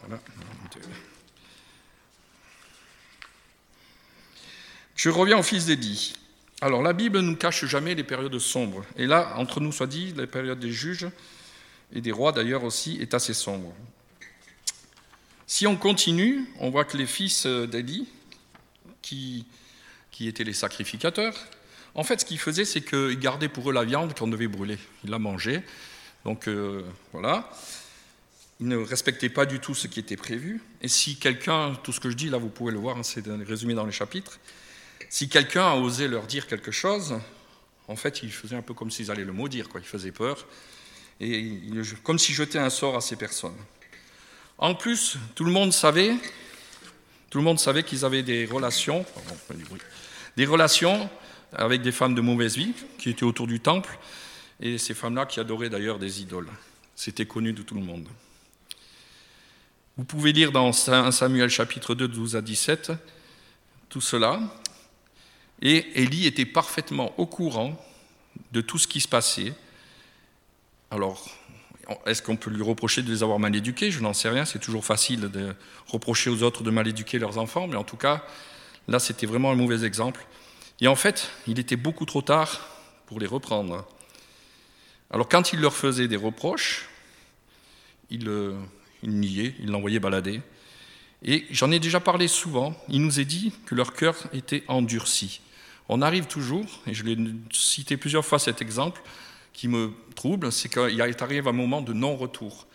Je 4.95 5.09
reviens 5.09 5.37
au 5.37 5.43
fils 5.43 5.65
d'Élie. 5.65 6.15
Alors 6.61 6.81
la 6.81 6.93
Bible 6.93 7.19
ne 7.19 7.27
nous 7.27 7.35
cache 7.35 7.65
jamais 7.65 7.93
les 7.93 8.03
périodes 8.03 8.37
sombres. 8.39 8.83
Et 8.95 9.05
là, 9.05 9.33
entre 9.37 9.59
nous 9.59 9.71
soit 9.71 9.87
dit, 9.87 10.13
la 10.15 10.25
période 10.25 10.59
des 10.59 10.71
juges 10.71 11.07
et 11.93 12.01
des 12.01 12.11
rois 12.11 12.31
d'ailleurs 12.31 12.63
aussi 12.63 12.97
est 12.99 13.13
assez 13.13 13.33
sombre. 13.33 13.73
Si 15.45 15.67
on 15.67 15.77
continue, 15.77 16.45
on 16.59 16.69
voit 16.69 16.83
que 16.83 16.97
les 16.97 17.05
fils 17.05 17.45
d'Élie, 17.45 18.07
qui, 19.01 19.45
qui 20.11 20.27
étaient 20.27 20.43
les 20.43 20.53
sacrificateurs, 20.53 21.35
en 21.95 22.03
fait 22.03 22.21
ce 22.21 22.25
qu'ils 22.25 22.39
faisaient 22.39 22.65
c'est 22.65 22.81
qu'ils 22.81 23.19
gardaient 23.19 23.49
pour 23.49 23.69
eux 23.69 23.73
la 23.73 23.85
viande 23.85 24.17
qu'on 24.17 24.27
devait 24.27 24.47
brûler. 24.47 24.77
Ils 25.03 25.11
la 25.11 25.19
mangeaient. 25.19 25.63
Donc 26.25 26.47
euh, 26.47 26.83
voilà. 27.13 27.49
Ils 28.59 28.67
ne 28.67 28.77
respectaient 28.77 29.29
pas 29.29 29.45
du 29.45 29.59
tout 29.59 29.75
ce 29.75 29.87
qui 29.87 29.99
était 29.99 30.17
prévu. 30.17 30.61
Et 30.81 30.87
si 30.87 31.17
quelqu'un, 31.17 31.75
tout 31.83 31.93
ce 31.93 31.99
que 31.99 32.09
je 32.09 32.15
dis 32.15 32.29
là, 32.29 32.39
vous 32.39 32.49
pouvez 32.49 32.71
le 32.71 32.79
voir, 32.79 32.97
hein, 32.97 33.03
c'est 33.03 33.25
résumé 33.27 33.75
dans 33.75 33.85
les 33.85 33.91
chapitres, 33.91 34.39
si 35.09 35.29
quelqu'un 35.29 35.65
a 35.65 35.75
osé 35.75 36.07
leur 36.07 36.25
dire 36.27 36.47
quelque 36.47 36.71
chose, 36.71 37.15
en 37.87 37.95
fait, 37.95 38.21
ils 38.23 38.31
faisaient 38.31 38.55
un 38.55 38.61
peu 38.61 38.73
comme 38.73 38.91
s'ils 38.91 39.11
allaient 39.11 39.25
le 39.25 39.33
maudire, 39.33 39.69
quoi. 39.69 39.79
ils 39.79 39.87
faisaient 39.87 40.11
peur, 40.11 40.45
et 41.19 41.59
comme 42.03 42.19
s'ils 42.19 42.35
jetaient 42.35 42.59
un 42.59 42.69
sort 42.69 42.95
à 42.95 43.01
ces 43.01 43.15
personnes. 43.15 43.55
En 44.57 44.75
plus, 44.75 45.17
tout 45.35 45.43
le 45.43 45.51
monde 45.51 45.71
savait, 45.71 46.15
tout 47.29 47.37
le 47.37 47.43
monde 47.43 47.59
savait 47.59 47.83
qu'ils 47.83 48.05
avaient 48.05 48.23
des 48.23 48.45
relations, 48.45 49.05
des 50.35 50.45
relations 50.45 51.09
avec 51.53 51.81
des 51.81 51.91
femmes 51.91 52.15
de 52.15 52.21
mauvaise 52.21 52.57
vie 52.57 52.73
qui 52.97 53.09
étaient 53.09 53.23
autour 53.23 53.47
du 53.47 53.59
temple, 53.59 53.97
et 54.59 54.77
ces 54.77 54.93
femmes-là 54.93 55.25
qui 55.25 55.39
adoraient 55.39 55.69
d'ailleurs 55.69 55.99
des 55.99 56.21
idoles. 56.21 56.49
C'était 56.95 57.25
connu 57.25 57.53
de 57.53 57.61
tout 57.61 57.75
le 57.75 57.81
monde. 57.81 58.07
Vous 59.97 60.03
pouvez 60.03 60.33
lire 60.33 60.51
dans 60.51 60.69
1 60.69 61.11
Samuel 61.11 61.49
chapitre 61.49 61.95
2, 61.95 62.07
12 62.07 62.35
à 62.35 62.41
17 62.41 62.91
tout 63.89 64.01
cela, 64.01 64.39
et 65.61 66.01
Élie 66.01 66.27
était 66.27 66.45
parfaitement 66.45 67.13
au 67.19 67.25
courant 67.25 67.75
de 68.51 68.61
tout 68.61 68.77
ce 68.77 68.87
qui 68.87 69.01
se 69.01 69.07
passait. 69.07 69.53
Alors, 70.91 71.27
est-ce 72.05 72.21
qu'on 72.21 72.35
peut 72.35 72.49
lui 72.49 72.61
reprocher 72.61 73.01
de 73.01 73.11
les 73.11 73.23
avoir 73.23 73.39
mal 73.39 73.55
éduqués? 73.55 73.91
Je 73.91 74.01
n'en 74.01 74.13
sais 74.13 74.29
rien. 74.29 74.45
C'est 74.45 74.59
toujours 74.59 74.85
facile 74.85 75.21
de 75.21 75.55
reprocher 75.87 76.29
aux 76.29 76.43
autres 76.43 76.63
de 76.63 76.69
mal 76.69 76.87
éduquer 76.87 77.17
leurs 77.17 77.37
enfants, 77.37 77.67
mais 77.67 77.75
en 77.75 77.83
tout 77.83 77.97
cas, 77.97 78.23
là, 78.87 78.99
c'était 78.99 79.25
vraiment 79.25 79.51
un 79.51 79.55
mauvais 79.55 79.85
exemple. 79.85 80.25
Et 80.79 80.87
en 80.87 80.95
fait, 80.95 81.31
il 81.47 81.59
était 81.59 81.75
beaucoup 81.75 82.05
trop 82.05 82.21
tard 82.21 82.67
pour 83.07 83.19
les 83.19 83.27
reprendre. 83.27 83.87
Alors, 85.09 85.27
quand 85.29 85.53
il 85.53 85.59
leur 85.59 85.73
faisait 85.73 86.07
des 86.07 86.17
reproches, 86.17 86.89
il, 88.09 88.27
euh, 88.27 88.53
niait, 89.03 89.55
il 89.59 89.71
l'envoyait 89.71 89.99
balader. 89.99 90.41
Et 91.23 91.45
j'en 91.49 91.71
ai 91.71 91.79
déjà 91.79 91.99
parlé 91.99 92.27
souvent, 92.27 92.75
il 92.89 93.01
nous 93.01 93.19
est 93.19 93.25
dit 93.25 93.51
que 93.65 93.73
leur 93.73 93.93
cœur 93.93 94.15
était 94.33 94.63
endurci. 94.67 95.41
On 95.89 96.01
arrive 96.01 96.25
toujours, 96.25 96.65
et 96.85 96.93
je 96.93 97.03
l'ai 97.03 97.17
cité 97.51 97.97
plusieurs 97.97 98.25
fois 98.25 98.39
cet 98.39 98.61
exemple, 98.61 99.01
qui 99.53 99.67
me 99.67 99.93
trouble, 100.15 100.51
c'est 100.51 100.69
qu'il 100.69 101.01
arrive 101.01 101.47
un 101.47 101.53
moment 101.53 101.81
de 101.81 101.93
non-retour. 101.93 102.67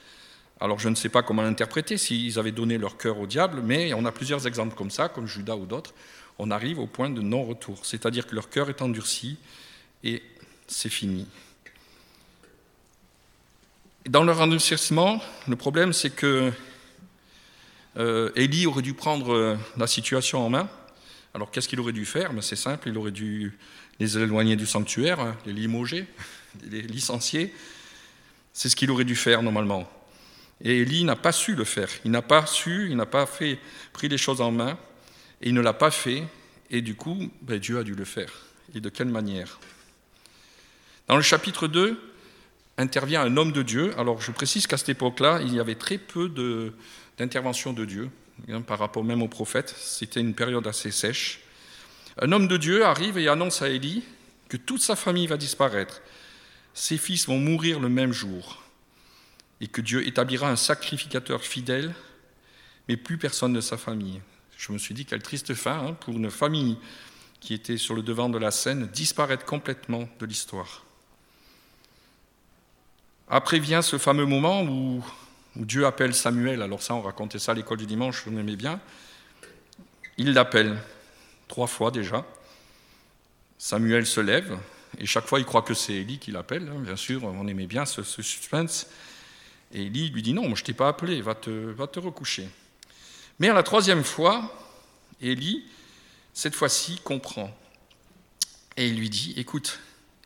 Alors 0.61 0.79
je 0.79 0.89
ne 0.89 0.95
sais 0.95 1.09
pas 1.09 1.23
comment 1.23 1.43
l'interpréter, 1.43 1.99
s'ils 1.99 2.39
avaient 2.39 2.53
donné 2.53 2.79
leur 2.79 2.97
cœur 2.97 3.19
au 3.19 3.27
diable, 3.27 3.63
mais 3.63 3.93
on 3.95 4.05
a 4.05 4.13
plusieurs 4.13 4.47
exemples 4.47 4.75
comme 4.75 4.91
ça, 4.91 5.09
comme 5.09 5.27
Judas 5.27 5.57
ou 5.57 5.67
d'autres. 5.67 5.95
On 6.39 6.51
arrive 6.51 6.79
au 6.79 6.87
point 6.87 7.11
de 7.11 7.21
non-retour, 7.21 7.85
c'est-à-dire 7.85 8.27
que 8.27 8.35
leur 8.35 8.49
cœur 8.49 8.71
est 8.71 8.81
endurci 8.81 9.39
et 10.03 10.23
c'est 10.67 10.89
fini. 10.89 11.27
Dans 14.09 14.25
leur 14.25 14.41
endurcissement, 14.41 15.21
le 15.47 15.57
problème 15.57 15.93
c'est 15.93 16.11
que 16.11 16.51
euh, 17.99 18.31
Élie 18.37 18.67
aurait 18.67 18.83
dû 18.83 18.95
prendre 18.95 19.33
euh, 19.33 19.57
la 19.77 19.87
situation 19.87 20.45
en 20.45 20.51
main, 20.51 20.69
alors 21.35 21.51
qu'est-ce 21.51 21.69
qu'il 21.69 21.81
aurait 21.81 21.93
dû 21.93 22.05
faire 22.05 22.33
ben, 22.33 22.43
C'est 22.43 22.57
simple, 22.57 22.89
il 22.89 22.99
aurait 22.99 23.11
dû 23.11 23.57
les 23.99 24.19
éloigner 24.19 24.57
du 24.57 24.67
sanctuaire, 24.67 25.37
les 25.47 25.53
limoger, 25.53 26.07
les 26.71 26.83
licencier. 26.83 27.55
C'est 28.53 28.69
ce 28.69 28.77
qu'il 28.77 28.91
aurait 28.91 29.05
dû 29.05 29.17
faire 29.17 29.43
normalement. 29.43 29.91
Et 30.61 30.79
Élie 30.79 31.05
n'a 31.05 31.17
pas 31.17 31.33
su 31.33 31.55
le 31.55 31.65
faire. 31.65 31.89
Il 32.05 32.11
n'a 32.11 32.23
pas 32.23 32.47
su, 32.47 32.89
il 32.91 32.97
n'a 32.97 33.07
pas 33.07 33.27
fait, 33.27 33.59
pris 33.93 34.09
les 34.09 34.19
choses 34.19 34.41
en 34.41 34.53
main, 34.53 34.79
et 35.41 35.49
il 35.49 35.55
ne 35.55 35.61
l'a 35.61 35.73
pas 35.73 35.91
fait. 35.91 36.25
Et 36.71 36.83
du 36.83 36.95
coup, 36.95 37.31
ben, 37.41 37.59
Dieu 37.59 37.79
a 37.79 37.83
dû 37.83 37.95
le 37.95 38.05
faire. 38.05 38.31
Et 38.75 38.81
de 38.81 38.89
quelle 38.89 39.09
manière? 39.09 39.59
Dans 41.09 41.17
le 41.17 41.23
chapitre 41.23 41.67
2, 41.67 41.99
intervient 42.79 43.23
un 43.23 43.37
homme 43.37 43.53
de 43.53 43.63
Dieu. 43.63 43.99
Alors 43.99 44.21
je 44.21 44.31
précise 44.31 44.67
qu'à 44.67 44.77
cette 44.77 44.91
époque-là, 44.91 45.41
il 45.43 45.55
y 45.55 45.61
avait 45.61 45.75
très 45.75 45.99
peu 45.99 46.29
d'intervention 47.17 47.73
de 47.73 47.85
Dieu. 47.85 48.11
Hein, 48.49 48.63
par 48.63 48.79
rapport 48.79 49.05
même 49.05 49.23
aux 49.23 49.29
prophètes. 49.29 49.75
C'était 49.79 50.21
une 50.21 50.35
période 50.35 50.67
assez 50.67 50.91
sèche. 50.91 51.41
Un 52.21 52.33
homme 52.33 52.49
de 52.49 52.57
Dieu 52.57 52.85
arrive 52.85 53.19
et 53.19 53.29
annonce 53.29 53.63
à 53.63 53.69
Élie 53.69 54.03
que 54.49 54.57
toute 54.57 54.83
sa 54.83 54.97
famille 54.97 55.27
va 55.27 55.37
disparaître. 55.37 56.03
Ses 56.75 56.99
fils 56.99 57.27
vont 57.27 57.39
mourir 57.39 57.81
le 57.81 57.89
même 57.89 58.13
jour 58.13 58.63
et 59.61 59.69
que 59.69 59.81
Dieu 59.81 60.07
établira 60.07 60.51
un 60.51 60.57
sacrificateur 60.57 61.43
fidèle, 61.43 61.95
mais 62.89 62.97
plus 62.97 63.17
personne 63.17 63.53
de 63.53 63.61
sa 63.61 63.77
famille. 63.77 64.21
Je 64.57 64.73
me 64.73 64.79
suis 64.79 64.95
dit 64.95 65.07
quelle 65.07 65.23
triste 65.23 65.55
fin 65.55 65.87
hein, 65.87 65.93
pour 65.95 66.15
une 66.15 66.31
famille 66.31 66.79
qui 67.41 67.55
était 67.55 67.77
sur 67.77 67.95
le 67.95 68.03
devant 68.03 68.29
de 68.29 68.39
la 68.39 68.51
scène, 68.51 68.89
disparaître 68.89 69.45
complètement 69.45 70.09
de 70.19 70.27
l'histoire. 70.27 70.85
Après 73.29 73.59
vient 73.59 73.83
ce 73.83 73.99
fameux 73.99 74.27
moment 74.27 74.63
où 74.63 75.05
où 75.57 75.65
Dieu 75.65 75.87
appelle 75.87 76.15
Samuel, 76.15 76.63
alors 76.63 76.83
ça 76.83 76.95
on 76.95 77.03
racontait 77.03 77.39
ça 77.39 77.53
à 77.53 77.55
l'école 77.55 77.79
du 77.79 77.87
dimanche, 77.87 78.25
on 78.27 78.37
aimait 78.37 78.57
bien, 78.57 78.81
il 80.19 80.33
l'appelle 80.33 80.79
trois 81.49 81.67
fois 81.67 81.91
déjà. 81.91 82.25
Samuel 83.59 84.07
se 84.07 84.21
lève, 84.21 84.59
et 84.99 85.07
chaque 85.07 85.27
fois 85.27 85.39
il 85.39 85.45
croit 85.45 85.63
que 85.63 85.75
c'est 85.75 85.95
Élie 85.95 86.19
qui 86.19 86.33
l'appelle, 86.33 86.69
hein, 86.69 86.81
bien 86.81 86.97
sûr, 86.97 87.25
on 87.25 87.47
aimait 87.47 87.67
bien 87.67 87.85
ce, 87.87 88.03
suspense. 88.03 88.89
Et 89.73 89.83
Élie 89.83 90.11
lui 90.11 90.23
dit 90.23 90.33
non, 90.33 90.55
je 90.55 90.65
t'ai 90.65 90.73
pas 90.73 90.89
appelé, 90.89 91.21
va 91.23 91.35
te, 91.35 91.51
va 91.51 91.87
te 91.87 92.01
recoucher. 92.01 92.49
Mais 93.39 93.49
à 93.49 93.55
la 93.55 93.63
troisième 93.63 94.05
fois, 94.05 94.53
Élie, 95.21 95.65
cette 96.35 96.55
fois-ci, 96.55 97.01
comprend. 97.05 97.51
Et 98.77 98.89
il 98.89 98.97
lui 98.97 99.11
dit, 99.11 99.35
écoute, 99.37 99.81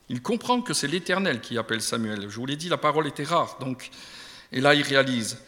il 0.08 0.22
comprend 0.22 0.62
que 0.62 0.72
c'est 0.72 0.86
l'Éternel 0.86 1.40
qui 1.40 1.58
appelle 1.58 1.82
Samuel. 1.82 2.28
Je 2.28 2.36
vous 2.36 2.46
l'ai 2.46 2.56
dit, 2.56 2.68
la 2.68 2.76
parole 2.76 3.06
était 3.06 3.24
rare, 3.24 3.58
donc 3.60 3.90
et 4.52 4.60
là, 4.60 4.74
il 4.74 4.82
réalise. 4.82 5.38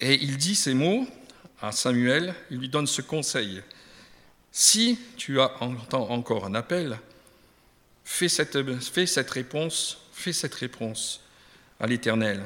Et 0.00 0.14
il 0.22 0.36
dit 0.36 0.54
ces 0.54 0.74
mots 0.74 1.06
à 1.60 1.72
Samuel, 1.72 2.34
il 2.50 2.58
lui 2.58 2.68
donne 2.68 2.86
ce 2.86 3.02
conseil. 3.02 3.62
Si 4.52 4.98
tu 5.16 5.40
as 5.40 5.62
encore 5.62 6.46
un 6.46 6.54
appel, 6.54 6.98
fais 8.04 8.28
cette 8.28 8.54
réponse, 9.30 9.98
fais 10.12 10.32
cette 10.32 10.54
réponse 10.54 11.22
à 11.78 11.86
l'Éternel. 11.86 12.42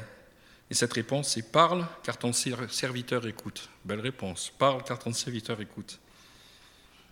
Et 0.69 0.73
cette 0.73 0.93
réponse, 0.93 1.29
c'est 1.29 1.51
parle 1.51 1.85
car 2.03 2.17
ton 2.17 2.33
serviteur 2.33 3.27
écoute. 3.27 3.69
Belle 3.83 3.99
réponse. 3.99 4.51
Parle 4.57 4.83
car 4.83 4.99
ton 4.99 5.13
serviteur 5.13 5.61
écoute. 5.61 5.99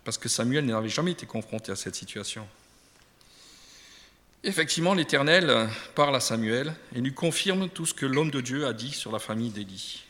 Parce 0.04 0.18
que 0.18 0.28
Samuel 0.28 0.66
n'avait 0.66 0.90
jamais 0.90 1.12
été 1.12 1.26
confronté 1.26 1.72
à 1.72 1.76
cette 1.76 1.96
situation. 1.96 2.48
Effectivement, 4.46 4.94
l'Éternel 4.94 5.70
parle 5.96 6.18
à 6.18 6.20
Samuel 6.20 6.76
et 6.94 7.00
lui 7.00 7.14
confirme 7.14 7.70
tout 7.70 7.86
ce 7.86 7.94
que 7.94 8.06
l'homme 8.06 8.30
de 8.30 8.42
Dieu 8.42 8.68
a 8.68 8.74
dit 8.74 8.92
sur 8.92 9.10
la 9.10 9.20
famille 9.20 9.52
d'Élie. 9.52 10.04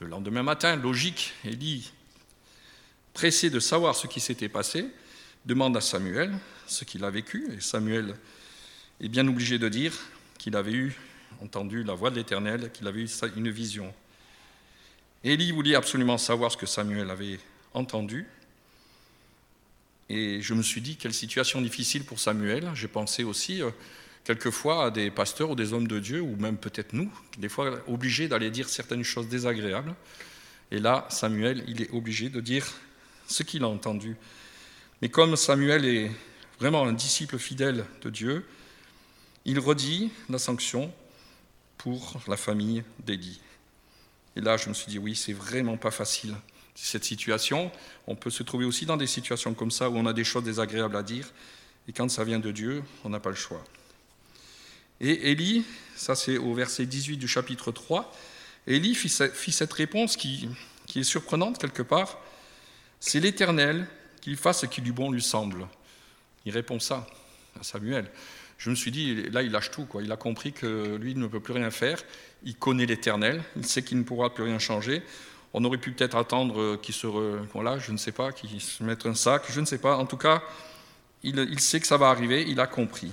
Le 0.00 0.06
lendemain 0.06 0.42
matin, 0.42 0.76
logique, 0.76 1.32
Élie, 1.42 1.92
pressé 3.14 3.48
de 3.48 3.58
savoir 3.58 3.96
ce 3.96 4.06
qui 4.06 4.20
s'était 4.20 4.50
passé, 4.50 4.86
demande 5.46 5.74
à 5.78 5.80
Samuel 5.80 6.30
ce 6.66 6.84
qu'il 6.84 7.04
a 7.04 7.10
vécu, 7.10 7.48
et 7.56 7.60
Samuel 7.62 8.16
est 9.00 9.08
bien 9.08 9.26
obligé 9.26 9.58
de 9.58 9.70
dire 9.70 9.94
qu'il 10.36 10.54
avait 10.54 10.72
eu 10.72 10.94
entendu 11.40 11.84
la 11.84 11.94
voix 11.94 12.10
de 12.10 12.16
l'Éternel, 12.16 12.70
qu'il 12.70 12.86
avait 12.86 13.00
eu 13.00 13.08
une 13.36 13.50
vision. 13.50 13.94
Élie 15.24 15.52
voulait 15.52 15.74
absolument 15.74 16.18
savoir 16.18 16.52
ce 16.52 16.58
que 16.58 16.66
Samuel 16.66 17.08
avait 17.08 17.40
entendu, 17.72 18.26
et 20.14 20.42
je 20.42 20.52
me 20.52 20.62
suis 20.62 20.82
dit, 20.82 20.96
quelle 20.96 21.14
situation 21.14 21.62
difficile 21.62 22.04
pour 22.04 22.20
Samuel. 22.20 22.70
J'ai 22.74 22.86
pensé 22.86 23.24
aussi, 23.24 23.62
euh, 23.62 23.70
quelquefois, 24.24 24.86
à 24.86 24.90
des 24.90 25.10
pasteurs 25.10 25.48
ou 25.48 25.54
des 25.54 25.72
hommes 25.72 25.88
de 25.88 25.98
Dieu, 25.98 26.20
ou 26.20 26.36
même 26.36 26.58
peut-être 26.58 26.92
nous, 26.92 27.10
des 27.38 27.48
fois 27.48 27.82
obligés 27.88 28.28
d'aller 28.28 28.50
dire 28.50 28.68
certaines 28.68 29.04
choses 29.04 29.28
désagréables. 29.28 29.94
Et 30.70 30.80
là, 30.80 31.06
Samuel, 31.08 31.64
il 31.66 31.80
est 31.80 31.90
obligé 31.92 32.28
de 32.28 32.42
dire 32.42 32.66
ce 33.26 33.42
qu'il 33.42 33.64
a 33.64 33.68
entendu. 33.68 34.16
Mais 35.00 35.08
comme 35.08 35.34
Samuel 35.34 35.86
est 35.86 36.10
vraiment 36.60 36.86
un 36.86 36.92
disciple 36.92 37.38
fidèle 37.38 37.86
de 38.02 38.10
Dieu, 38.10 38.44
il 39.46 39.58
redit 39.58 40.10
la 40.28 40.38
sanction 40.38 40.92
pour 41.78 42.20
la 42.28 42.36
famille 42.36 42.84
d'Élie. 42.98 43.40
Et 44.36 44.42
là, 44.42 44.58
je 44.58 44.68
me 44.68 44.74
suis 44.74 44.88
dit, 44.88 44.98
oui, 44.98 45.16
c'est 45.16 45.32
vraiment 45.32 45.78
pas 45.78 45.90
facile 45.90 46.34
cette 46.74 47.04
situation. 47.04 47.70
On 48.06 48.16
peut 48.16 48.30
se 48.30 48.42
trouver 48.42 48.64
aussi 48.64 48.86
dans 48.86 48.96
des 48.96 49.06
situations 49.06 49.54
comme 49.54 49.70
ça 49.70 49.90
où 49.90 49.96
on 49.96 50.06
a 50.06 50.12
des 50.12 50.24
choses 50.24 50.44
désagréables 50.44 50.96
à 50.96 51.02
dire, 51.02 51.30
et 51.88 51.92
quand 51.92 52.08
ça 52.10 52.24
vient 52.24 52.38
de 52.38 52.50
Dieu, 52.50 52.82
on 53.04 53.10
n'a 53.10 53.20
pas 53.20 53.30
le 53.30 53.36
choix. 53.36 53.62
Et 55.00 55.30
Élie, 55.30 55.64
ça 55.96 56.14
c'est 56.14 56.38
au 56.38 56.54
verset 56.54 56.86
18 56.86 57.16
du 57.16 57.28
chapitre 57.28 57.72
3, 57.72 58.12
Élie 58.66 58.94
fit 58.94 59.08
cette 59.08 59.72
réponse 59.72 60.16
qui, 60.16 60.48
est 60.94 61.02
surprenante 61.02 61.58
quelque 61.58 61.82
part. 61.82 62.18
C'est 63.00 63.18
l'Éternel 63.18 63.88
qu'il 64.20 64.36
fasse 64.36 64.60
ce 64.60 64.66
qui 64.66 64.80
du 64.80 64.92
bon 64.92 65.10
lui 65.10 65.22
semble. 65.22 65.66
Il 66.44 66.52
répond 66.52 66.78
ça 66.78 67.06
à 67.58 67.64
Samuel. 67.64 68.08
Je 68.58 68.70
me 68.70 68.76
suis 68.76 68.92
dit, 68.92 69.24
là, 69.30 69.42
il 69.42 69.50
lâche 69.50 69.72
tout. 69.72 69.86
Quoi. 69.86 70.04
Il 70.04 70.12
a 70.12 70.16
compris 70.16 70.52
que 70.52 70.94
lui, 70.94 71.10
il 71.10 71.18
ne 71.18 71.26
peut 71.26 71.40
plus 71.40 71.54
rien 71.54 71.72
faire. 71.72 72.00
Il 72.44 72.54
connaît 72.54 72.86
l'Éternel. 72.86 73.42
Il 73.56 73.66
sait 73.66 73.82
qu'il 73.82 73.98
ne 73.98 74.04
pourra 74.04 74.32
plus 74.32 74.44
rien 74.44 74.60
changer. 74.60 75.02
On 75.54 75.64
aurait 75.64 75.78
pu 75.78 75.92
peut-être 75.92 76.16
attendre 76.16 76.76
qu'il 76.76 76.94
se, 76.94 77.06
je 77.06 77.92
ne 77.92 77.96
sais 77.96 78.12
pas, 78.12 78.32
qu'il 78.32 78.60
se 78.60 78.82
mette 78.82 79.04
un 79.06 79.14
sac, 79.14 79.44
je 79.50 79.60
ne 79.60 79.66
sais 79.66 79.78
pas. 79.78 79.96
En 79.96 80.06
tout 80.06 80.16
cas, 80.16 80.42
il, 81.22 81.60
sait 81.60 81.80
que 81.80 81.86
ça 81.86 81.96
va 81.96 82.08
arriver. 82.08 82.44
Il 82.48 82.58
a 82.58 82.66
compris. 82.66 83.12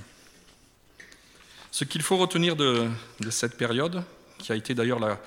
Ce 1.71 1.83
qu'il 1.83 2.01
faut 2.01 2.17
retenir 2.17 2.55
de, 2.55 2.87
de, 3.19 3.29
cette 3.29 3.57
période, 3.57 4.03
qui 4.37 4.51
a 4.51 4.55
été 4.55 4.73
d'ailleurs 4.73 4.99
la 4.99 5.19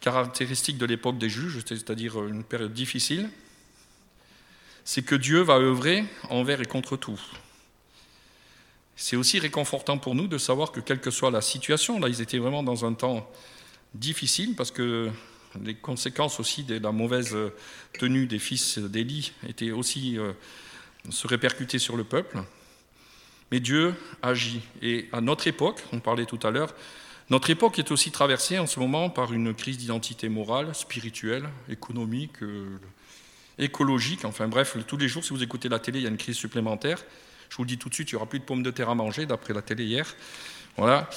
caractéristique 0.00 0.78
de 0.78 0.86
l'époque 0.86 1.18
des 1.18 1.28
juges, 1.28 1.60
c'est-à-dire 1.66 2.24
une 2.24 2.42
période 2.42 2.72
difficile, 2.72 3.30
c'est 4.84 5.02
que 5.02 5.14
Dieu 5.14 5.40
va 5.42 5.54
œuvrer 5.54 6.04
envers 6.30 6.60
et 6.60 6.64
contre 6.64 6.96
tout. 6.96 7.20
C'est 8.96 9.16
aussi 9.16 9.38
réconfortant 9.38 9.98
pour 9.98 10.14
nous 10.14 10.26
de 10.26 10.38
savoir 10.38 10.72
que 10.72 10.80
quelle 10.80 11.00
que 11.00 11.10
soit 11.10 11.30
la 11.30 11.42
situation, 11.42 12.00
là 12.00 12.08
ils 12.08 12.22
étaient 12.22 12.38
vraiment 12.38 12.62
dans 12.62 12.84
un 12.84 12.94
temps 12.94 13.28
difficile 13.94 14.54
parce 14.54 14.70
que 14.70 15.10
les 15.64 15.74
conséquences 15.74 16.40
aussi 16.40 16.64
de 16.64 16.78
la 16.78 16.92
mauvaise 16.92 17.36
tenue 17.98 18.26
des 18.26 18.38
fils 18.38 18.78
d'Élie 18.78 19.32
étaient 19.48 19.70
aussi 19.70 20.18
euh, 20.18 20.32
se 21.10 21.26
répercuter 21.26 21.78
sur 21.78 21.96
le 21.96 22.04
peuple. 22.04 22.42
Mais 23.50 23.60
Dieu 23.60 23.94
agit. 24.22 24.60
Et 24.82 25.08
à 25.12 25.20
notre 25.20 25.46
époque, 25.46 25.82
on 25.92 26.00
parlait 26.00 26.26
tout 26.26 26.40
à 26.42 26.50
l'heure, 26.50 26.74
notre 27.28 27.50
époque 27.50 27.78
est 27.80 27.90
aussi 27.90 28.12
traversée 28.12 28.58
en 28.58 28.66
ce 28.66 28.78
moment 28.78 29.10
par 29.10 29.32
une 29.32 29.52
crise 29.52 29.78
d'identité 29.78 30.28
morale, 30.28 30.72
spirituelle, 30.76 31.48
économique, 31.68 32.40
euh, 32.42 32.78
écologique. 33.58 34.24
Enfin 34.24 34.46
bref, 34.46 34.76
tous 34.86 34.96
les 34.96 35.08
jours, 35.08 35.24
si 35.24 35.30
vous 35.30 35.42
écoutez 35.42 35.68
la 35.68 35.80
télé, 35.80 35.98
il 35.98 36.02
y 36.02 36.06
a 36.06 36.10
une 36.10 36.18
crise 36.18 36.36
supplémentaire. 36.36 37.02
Je 37.48 37.56
vous 37.56 37.64
le 37.64 37.68
dis 37.68 37.78
tout 37.78 37.88
de 37.88 37.94
suite, 37.94 38.12
il 38.12 38.14
n'y 38.14 38.16
aura 38.16 38.28
plus 38.28 38.38
de 38.38 38.44
pommes 38.44 38.62
de 38.62 38.70
terre 38.70 38.90
à 38.90 38.94
manger, 38.94 39.26
d'après 39.26 39.54
la 39.54 39.62
télé 39.62 39.84
hier. 39.84 40.14
Voilà. 40.76 41.10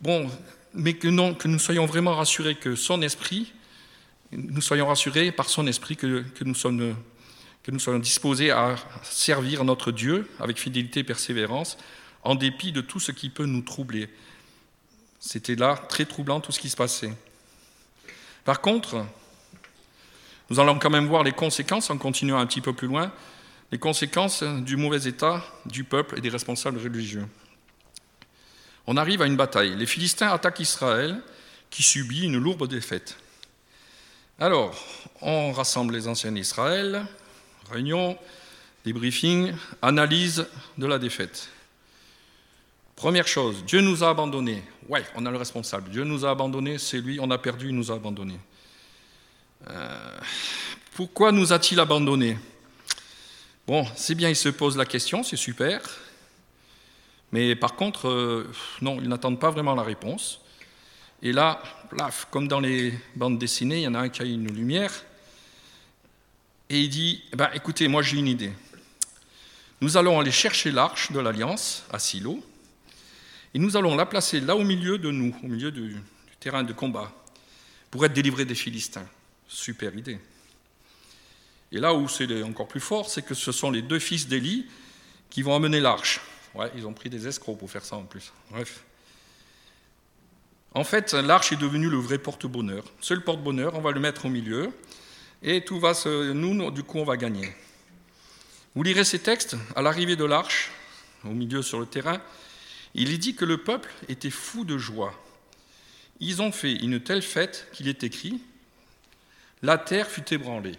Bon, 0.00 0.28
mais 0.74 0.94
que, 0.94 1.06
non, 1.06 1.34
que 1.34 1.46
nous 1.46 1.60
soyons 1.60 1.86
vraiment 1.86 2.16
rassurés 2.16 2.56
que 2.56 2.74
son 2.74 3.00
esprit, 3.02 3.52
nous 4.32 4.60
soyons 4.60 4.86
rassurés 4.86 5.32
par 5.32 5.48
son 5.48 5.66
esprit 5.66 5.96
que, 5.96 6.24
nous 6.44 6.54
nous 7.68 7.78
soyons 7.78 7.98
disposés 7.98 8.50
à 8.50 8.76
servir 9.02 9.64
notre 9.64 9.92
Dieu 9.92 10.28
avec 10.40 10.58
fidélité 10.58 11.00
et 11.00 11.04
persévérance, 11.04 11.78
en 12.22 12.34
dépit 12.34 12.72
de 12.72 12.80
tout 12.80 13.00
ce 13.00 13.12
qui 13.12 13.30
peut 13.30 13.46
nous 13.46 13.62
troubler. 13.62 14.08
C'était 15.20 15.54
là 15.54 15.76
très 15.88 16.04
troublant 16.04 16.40
tout 16.40 16.52
ce 16.52 16.60
qui 16.60 16.68
se 16.68 16.76
passait. 16.76 17.12
Par 18.44 18.60
contre, 18.60 19.04
nous 20.50 20.60
allons 20.60 20.78
quand 20.78 20.90
même 20.90 21.06
voir 21.06 21.24
les 21.24 21.32
conséquences, 21.32 21.90
en 21.90 21.98
continuant 21.98 22.38
un 22.38 22.46
petit 22.46 22.60
peu 22.60 22.72
plus 22.72 22.86
loin, 22.86 23.12
les 23.72 23.78
conséquences 23.78 24.42
du 24.42 24.76
mauvais 24.76 25.08
état 25.08 25.44
du 25.66 25.82
peuple 25.82 26.18
et 26.18 26.20
des 26.20 26.28
responsables 26.28 26.78
religieux. 26.78 27.26
On 28.86 28.96
arrive 28.96 29.22
à 29.22 29.26
une 29.26 29.36
bataille. 29.36 29.74
Les 29.74 29.86
Philistins 29.86 30.28
attaquent 30.28 30.60
Israël, 30.60 31.20
qui 31.70 31.82
subit 31.82 32.22
une 32.22 32.38
lourde 32.38 32.68
défaite. 32.68 33.18
Alors, 34.38 34.74
on 35.22 35.50
rassemble 35.52 35.94
les 35.94 36.08
anciens 36.08 36.30
d'Israël, 36.30 37.06
réunion, 37.70 38.18
débriefing, 38.84 39.54
analyse 39.80 40.46
de 40.76 40.86
la 40.86 40.98
défaite. 40.98 41.48
Première 42.96 43.26
chose, 43.26 43.64
Dieu 43.64 43.80
nous 43.80 44.04
a 44.04 44.10
abandonnés. 44.10 44.62
Ouais, 44.90 45.06
on 45.14 45.24
a 45.24 45.30
le 45.30 45.38
responsable. 45.38 45.88
Dieu 45.88 46.04
nous 46.04 46.26
a 46.26 46.32
abandonnés, 46.32 46.76
c'est 46.76 46.98
lui, 46.98 47.18
on 47.18 47.30
a 47.30 47.38
perdu, 47.38 47.70
il 47.70 47.74
nous 47.74 47.90
a 47.90 47.94
abandonnés. 47.94 48.38
Euh, 49.70 50.18
pourquoi 50.94 51.32
nous 51.32 51.54
a-t-il 51.54 51.80
abandonnés? 51.80 52.36
Bon, 53.66 53.86
c'est 53.96 54.14
bien, 54.14 54.28
il 54.28 54.36
se 54.36 54.50
pose 54.50 54.76
la 54.76 54.84
question, 54.84 55.22
c'est 55.22 55.36
super. 55.36 55.80
Mais 57.32 57.56
par 57.56 57.74
contre, 57.74 58.08
euh, 58.08 58.52
non, 58.82 58.98
ils 59.00 59.08
n'attendent 59.08 59.40
pas 59.40 59.50
vraiment 59.50 59.74
la 59.74 59.82
réponse. 59.82 60.42
Et 61.22 61.32
là, 61.32 61.62
plaf, 61.90 62.26
comme 62.30 62.48
dans 62.48 62.60
les 62.60 62.92
bandes 63.14 63.38
dessinées, 63.38 63.78
il 63.78 63.82
y 63.82 63.88
en 63.88 63.94
a 63.94 64.00
un 64.00 64.08
qui 64.08 64.22
a 64.22 64.24
une 64.24 64.52
lumière. 64.52 64.92
Et 66.68 66.80
il 66.80 66.88
dit 66.88 67.22
eh 67.32 67.36
ben, 67.36 67.50
écoutez, 67.54 67.88
moi 67.88 68.02
j'ai 68.02 68.18
une 68.18 68.26
idée. 68.26 68.52
Nous 69.80 69.96
allons 69.96 70.18
aller 70.20 70.30
chercher 70.30 70.70
l'arche 70.70 71.12
de 71.12 71.20
l'Alliance 71.20 71.84
à 71.90 71.98
Silo. 71.98 72.42
Et 73.54 73.58
nous 73.58 73.76
allons 73.76 73.96
la 73.96 74.06
placer 74.06 74.40
là 74.40 74.56
au 74.56 74.64
milieu 74.64 74.98
de 74.98 75.10
nous, 75.10 75.34
au 75.42 75.46
milieu 75.46 75.70
du, 75.70 75.88
du 75.88 76.36
terrain 76.40 76.62
de 76.62 76.72
combat, 76.72 77.12
pour 77.90 78.04
être 78.04 78.12
délivrés 78.12 78.44
des 78.44 78.54
Philistins. 78.54 79.06
Super 79.48 79.94
idée. 79.96 80.18
Et 81.72 81.78
là 81.78 81.94
où 81.94 82.08
c'est 82.08 82.42
encore 82.42 82.68
plus 82.68 82.80
fort, 82.80 83.08
c'est 83.08 83.22
que 83.22 83.34
ce 83.34 83.52
sont 83.52 83.70
les 83.70 83.82
deux 83.82 83.98
fils 83.98 84.28
d'Élie 84.28 84.66
qui 85.30 85.42
vont 85.42 85.54
amener 85.54 85.80
l'arche. 85.80 86.20
Ouais, 86.54 86.70
ils 86.76 86.86
ont 86.86 86.92
pris 86.92 87.10
des 87.10 87.26
escrocs 87.26 87.58
pour 87.58 87.70
faire 87.70 87.84
ça 87.84 87.96
en 87.96 88.04
plus. 88.04 88.32
Bref. 88.50 88.82
En 90.76 90.84
fait, 90.84 91.14
l'arche 91.14 91.52
est 91.52 91.56
devenue 91.56 91.88
le 91.88 91.96
vrai 91.96 92.18
porte-bonheur. 92.18 92.84
Seul 93.00 93.24
porte-bonheur, 93.24 93.76
on 93.76 93.80
va 93.80 93.92
le 93.92 93.98
mettre 93.98 94.26
au 94.26 94.28
milieu, 94.28 94.70
et 95.42 95.64
tout 95.64 95.80
va 95.80 95.94
se. 95.94 96.32
Nous, 96.32 96.70
du 96.70 96.82
coup, 96.82 96.98
on 96.98 97.04
va 97.04 97.16
gagner. 97.16 97.50
Vous 98.74 98.82
lirez 98.82 99.04
ces 99.04 99.18
textes, 99.18 99.56
à 99.74 99.80
l'arrivée 99.80 100.16
de 100.16 100.26
l'arche, 100.26 100.70
au 101.24 101.30
milieu 101.30 101.62
sur 101.62 101.80
le 101.80 101.86
terrain, 101.86 102.20
il 102.94 103.10
est 103.10 103.16
dit 103.16 103.34
que 103.34 103.46
le 103.46 103.56
peuple 103.56 103.90
était 104.10 104.28
fou 104.28 104.66
de 104.66 104.76
joie. 104.76 105.14
Ils 106.20 106.42
ont 106.42 106.52
fait 106.52 106.74
une 106.74 107.00
telle 107.00 107.22
fête 107.22 107.68
qu'il 107.72 107.88
est 107.88 108.04
écrit 108.04 108.42
La 109.62 109.78
terre 109.78 110.10
fut 110.10 110.30
ébranlée. 110.34 110.76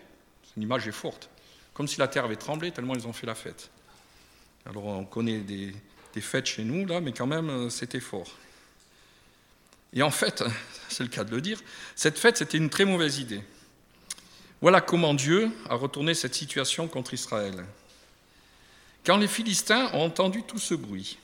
L'image 0.58 0.88
est 0.88 0.92
forte. 0.92 1.28
Comme 1.74 1.88
si 1.88 1.98
la 1.98 2.08
terre 2.08 2.26
avait 2.26 2.36
tremblé, 2.36 2.70
tellement 2.70 2.94
ils 2.94 3.08
ont 3.08 3.14
fait 3.14 3.26
la 3.26 3.34
fête. 3.34 3.72
Alors 4.68 4.86
on 4.86 5.06
connaît 5.06 5.40
des, 5.40 5.74
fêtes 6.22 6.46
chez 6.46 6.64
nous, 6.64 6.86
là, 6.86 7.02
mais 7.02 7.14
quand 7.14 7.26
même, 7.26 7.50
euh, 7.50 7.70
c'était 7.72 8.00
fort. 8.00 8.28
Et 9.98 10.04
en 10.04 10.12
fait, 10.12 10.44
c'est 10.90 11.02
le 11.02 11.10
cas 11.10 11.24
de 11.24 11.32
le 11.32 11.42
dire, 11.42 11.60
cette 11.96 12.20
fête, 12.20 12.38
c'était 12.38 12.58
une 12.60 12.70
très 12.70 12.86
mauvaise 12.86 13.18
idée. 13.18 13.42
Voilà 14.62 14.80
comment 14.80 15.16
Dieu 15.16 15.50
a 15.68 15.74
retourné 15.74 16.14
cette 16.14 16.36
situation 16.36 16.88
contre 16.88 17.16
Israël. 17.16 17.66
Quand 19.04 19.18
les 19.18 19.28
Philistins 19.28 19.90
ont 19.94 20.04
entendu 20.04 20.44
tout 20.44 20.60
ce 20.60 20.76
bruit, 20.76 21.18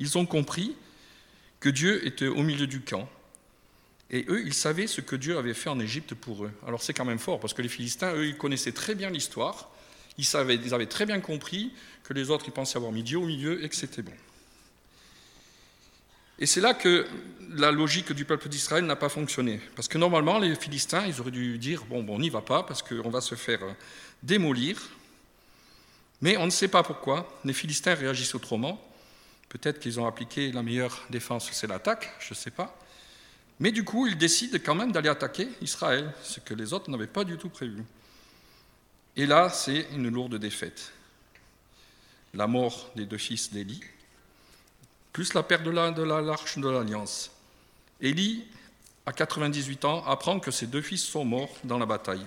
ils 0.00 0.18
ont 0.18 0.26
compris 0.26 0.74
que 1.60 1.68
Dieu 1.68 2.04
était 2.04 2.26
au 2.26 2.42
milieu 2.42 2.66
du 2.66 2.80
camp 2.80 3.08
et 4.10 4.24
eux, 4.28 4.42
ils 4.44 4.54
savaient 4.54 4.88
ce 4.88 5.00
que 5.00 5.14
Dieu 5.14 5.38
avait 5.38 5.54
fait 5.54 5.70
en 5.70 5.78
Égypte 5.78 6.14
pour 6.14 6.44
eux. 6.44 6.52
Alors 6.66 6.82
c'est 6.82 6.94
quand 6.94 7.04
même 7.04 7.20
fort, 7.20 7.38
parce 7.38 7.54
que 7.54 7.62
les 7.62 7.68
Philistins, 7.68 8.12
eux, 8.14 8.26
ils 8.26 8.36
connaissaient 8.36 8.72
très 8.72 8.96
bien 8.96 9.10
l'histoire. 9.10 9.70
Ils, 10.18 10.36
avaient 10.36 10.86
très 10.86 11.06
bien 11.06 11.20
compris 11.20 11.72
que 12.02 12.12
les 12.12 12.30
autres, 12.30 12.46
ils 12.48 12.52
pensaient 12.52 12.76
avoir 12.76 12.90
mis 12.90 13.04
Dieu 13.04 13.18
au 13.18 13.26
milieu 13.26 13.62
et 13.64 13.68
que 13.68 13.76
c'était 13.76 14.02
bon. 14.02 14.12
Et 16.38 16.46
c'est 16.46 16.60
là 16.60 16.74
que 16.74 17.06
la 17.54 17.70
logique 17.70 18.12
du 18.12 18.24
peuple 18.24 18.48
d'Israël 18.48 18.84
n'a 18.84 18.96
pas 18.96 19.08
fonctionné. 19.08 19.60
Parce 19.74 19.88
que 19.88 19.98
normalement, 19.98 20.38
les 20.38 20.54
Philistins, 20.54 21.04
ils 21.06 21.20
auraient 21.20 21.30
dû 21.30 21.58
dire, 21.58 21.84
bon, 21.86 22.02
bon 22.02 22.16
on 22.16 22.18
n'y 22.18 22.30
va 22.30 22.42
pas, 22.42 22.62
parce 22.62 22.82
qu'on 22.82 23.08
va 23.08 23.20
se 23.20 23.34
faire 23.34 23.60
démolir. 24.22 24.76
Mais 26.20 26.36
on 26.36 26.46
ne 26.46 26.50
sait 26.50 26.68
pas 26.68 26.82
pourquoi. 26.82 27.40
Les 27.44 27.52
Philistins 27.52 27.94
réagissent 27.94 28.34
autrement. 28.34 28.82
Peut-être 29.48 29.78
qu'ils 29.78 30.00
ont 30.00 30.06
appliqué 30.06 30.52
la 30.52 30.62
meilleure 30.62 31.06
défense, 31.08 31.48
c'est 31.52 31.66
l'attaque, 31.66 32.12
je 32.20 32.30
ne 32.30 32.34
sais 32.34 32.50
pas. 32.50 32.76
Mais 33.58 33.70
du 33.70 33.84
coup, 33.84 34.06
ils 34.06 34.18
décident 34.18 34.58
quand 34.62 34.74
même 34.74 34.92
d'aller 34.92 35.08
attaquer 35.08 35.48
Israël, 35.62 36.12
ce 36.22 36.40
que 36.40 36.52
les 36.52 36.72
autres 36.72 36.90
n'avaient 36.90 37.06
pas 37.06 37.24
du 37.24 37.38
tout 37.38 37.48
prévu. 37.48 37.82
Et 39.16 39.24
là, 39.24 39.48
c'est 39.48 39.86
une 39.92 40.10
lourde 40.10 40.36
défaite. 40.36 40.92
La 42.34 42.46
mort 42.46 42.90
des 42.96 43.06
deux 43.06 43.16
fils 43.16 43.50
d'Élie, 43.50 43.80
plus 45.16 45.32
la 45.32 45.42
perte 45.42 45.62
de 45.62 45.70
l'arche 45.70 46.58
de 46.58 46.68
l'Alliance. 46.68 47.30
Élie, 48.02 48.44
à 49.06 49.14
98 49.14 49.86
ans, 49.86 50.04
apprend 50.04 50.38
que 50.40 50.50
ses 50.50 50.66
deux 50.66 50.82
fils 50.82 51.02
sont 51.02 51.24
morts 51.24 51.56
dans 51.64 51.78
la 51.78 51.86
bataille. 51.86 52.26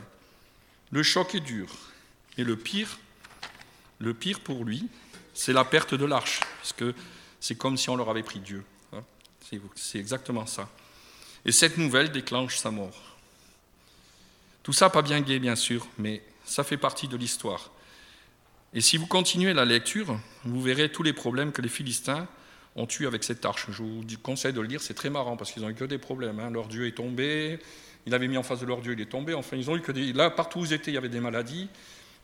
Le 0.89 1.03
choc 1.03 1.35
est 1.35 1.39
dur. 1.39 1.67
Et 2.39 2.43
le 2.43 2.55
pire, 2.55 2.97
le 3.99 4.15
pire 4.15 4.39
pour 4.39 4.65
lui, 4.65 4.87
c'est 5.35 5.53
la 5.53 5.65
perte 5.65 5.93
de 5.93 6.03
l'arche, 6.03 6.39
parce 6.57 6.73
que 6.73 6.95
c'est 7.39 7.53
comme 7.53 7.77
si 7.77 7.91
on 7.91 7.95
leur 7.95 8.09
avait 8.09 8.23
pris 8.23 8.39
Dieu. 8.39 8.63
Hein. 8.91 9.03
C'est 9.75 9.99
exactement 9.99 10.47
ça. 10.47 10.67
Et 11.45 11.51
cette 11.51 11.77
nouvelle 11.77 12.11
déclenche 12.11 12.57
sa 12.57 12.71
mort. 12.71 13.17
Tout 14.63 14.73
ça 14.73 14.89
pas 14.89 15.03
bien 15.03 15.21
gai, 15.21 15.37
bien 15.37 15.55
sûr, 15.55 15.85
mais 15.99 16.23
ça 16.43 16.63
fait 16.63 16.77
partie 16.77 17.07
de 17.07 17.17
l'histoire. 17.17 17.69
Et 18.73 18.81
si 18.81 18.97
vous 18.97 19.05
continuez 19.05 19.53
la 19.53 19.65
lecture, 19.65 20.19
vous 20.43 20.61
verrez 20.63 20.91
tous 20.91 21.03
les 21.03 21.13
problèmes 21.13 21.51
que 21.51 21.61
les 21.61 21.69
Philistins 21.69 22.27
ont 22.79 22.87
eu 22.99 23.07
avec 23.07 23.23
cette 23.23 23.45
arche. 23.45 23.67
Je 23.69 23.83
vous 23.83 24.03
conseille 24.23 24.53
de 24.53 24.61
le 24.61 24.67
lire, 24.67 24.81
c'est 24.81 24.93
très 24.93 25.09
marrant 25.09 25.37
parce 25.37 25.51
qu'ils 25.51 25.61
n'ont 25.61 25.69
eu 25.69 25.75
que 25.75 25.85
des 25.85 25.97
problèmes. 25.97 26.39
Hein. 26.39 26.49
Leur 26.49 26.67
Dieu 26.67 26.87
est 26.87 26.95
tombé, 26.95 27.59
il 28.05 28.13
avait 28.13 28.27
mis 28.27 28.37
en 28.37 28.43
face 28.43 28.61
de 28.61 28.65
leur 28.65 28.81
Dieu, 28.81 28.93
il 28.93 29.01
est 29.01 29.09
tombé. 29.09 29.33
Enfin, 29.33 29.57
ils 29.57 29.69
ont 29.69 29.75
eu 29.75 29.81
que 29.81 29.91
des. 29.91 30.13
Là, 30.13 30.29
partout 30.29 30.59
où 30.59 30.65
ils 30.65 30.73
étaient, 30.73 30.91
il 30.91 30.95
y 30.95 30.97
avait 30.97 31.09
des 31.09 31.19
maladies. 31.19 31.67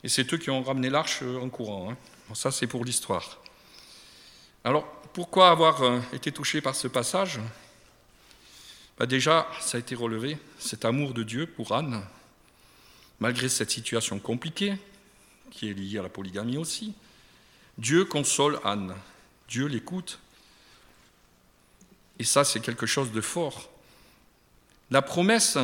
Et 0.04 0.10
c'est 0.10 0.34
eux 0.34 0.38
qui 0.38 0.50
ont 0.50 0.62
ramené 0.64 0.90
l'arche 0.90 1.24
en 1.24 1.50
courant. 1.50 1.92
Hein. 1.92 1.98
ça, 2.34 2.52
c'est 2.52 2.68
pour 2.68 2.86
l'histoire. 2.86 3.42
Alors, 4.64 4.86
pourquoi 5.14 5.50
avoir 5.50 5.84
euh, 5.84 6.00
été 6.14 6.32
touché 6.32 6.62
par 6.62 6.76
ce 6.76 6.88
passage? 6.88 7.40
Bah, 8.98 9.06
Déjà, 9.06 9.48
ça 9.60 9.78
a 9.78 9.80
été 9.80 9.96
relevé, 9.96 10.38
cet 10.58 10.86
amour 10.86 11.14
de 11.14 11.24
Dieu 11.24 11.48
pour 11.48 11.74
Anne, 11.74 12.02
malgré 13.20 13.50
cette 13.50 13.72
situation 13.72 14.20
compliquée, 14.20 14.76
qui 15.52 15.70
est 15.70 15.74
liée 15.74 16.00
à 16.00 16.02
la 16.02 16.10
polygamie 16.10 16.58
aussi. 16.58 16.94
Dieu 17.78 18.06
console 18.06 18.60
Anne, 18.64 18.96
Dieu 19.48 19.66
l'écoute. 19.66 20.20
Et 22.20 22.24
ça, 22.24 22.44
c'est 22.44 22.60
quelque 22.60 22.86
chose 22.86 23.12
de 23.12 23.22
fort. 23.22 23.70
La 24.92 25.02
promesse 25.02 25.58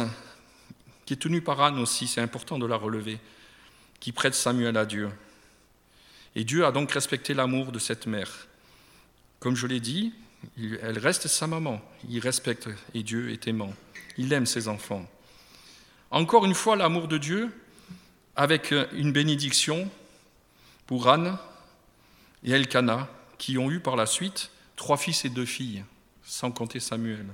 qui 1.06 1.14
est 1.14 1.18
tenue 1.18 1.42
par 1.42 1.62
Anne 1.62 1.80
aussi, 1.80 2.08
c'est 2.08 2.22
important 2.22 2.60
de 2.60 2.66
la 2.66 2.76
relever, 2.76 3.20
qui 4.00 4.12
prête 4.12 4.34
Samuel 4.34 4.78
à 4.78 4.86
Dieu. 4.86 5.10
Et 6.36 6.44
Dieu 6.44 6.66
a 6.66 6.72
donc 6.72 6.92
respecté 6.92 7.34
l'amour 7.34 7.72
de 7.72 7.80
cette 7.80 8.08
mère. 8.08 8.48
Comme 9.40 9.56
je 9.56 9.68
l'ai 9.68 9.80
dit, 9.80 10.14
elle 10.82 11.00
reste 11.00 11.28
sa 11.28 11.48
maman. 11.48 11.82
Il 12.10 12.20
respecte 12.20 12.70
et 12.94 13.04
Dieu 13.04 13.32
est 13.32 13.48
aimant. 13.48 13.74
Il 14.18 14.32
aime 14.34 14.46
ses 14.46 14.68
enfants. 14.68 15.06
Encore 16.10 16.46
une 16.46 16.54
fois, 16.54 16.76
l'amour 16.76 17.08
de 17.08 17.18
Dieu 17.18 17.52
avec 18.36 18.74
une 18.94 19.12
bénédiction 19.12 19.90
pour 20.88 21.10
Anne 21.10 21.38
et 22.44 22.52
Elkana, 22.52 23.10
qui 23.38 23.58
ont 23.58 23.70
eu 23.70 23.80
par 23.80 23.96
la 23.96 24.06
suite 24.06 24.52
trois 24.76 24.98
fils 24.98 25.26
et 25.26 25.30
deux 25.30 25.46
filles, 25.46 25.84
sans 26.24 26.52
compter 26.52 26.80
Samuel. 26.80 27.26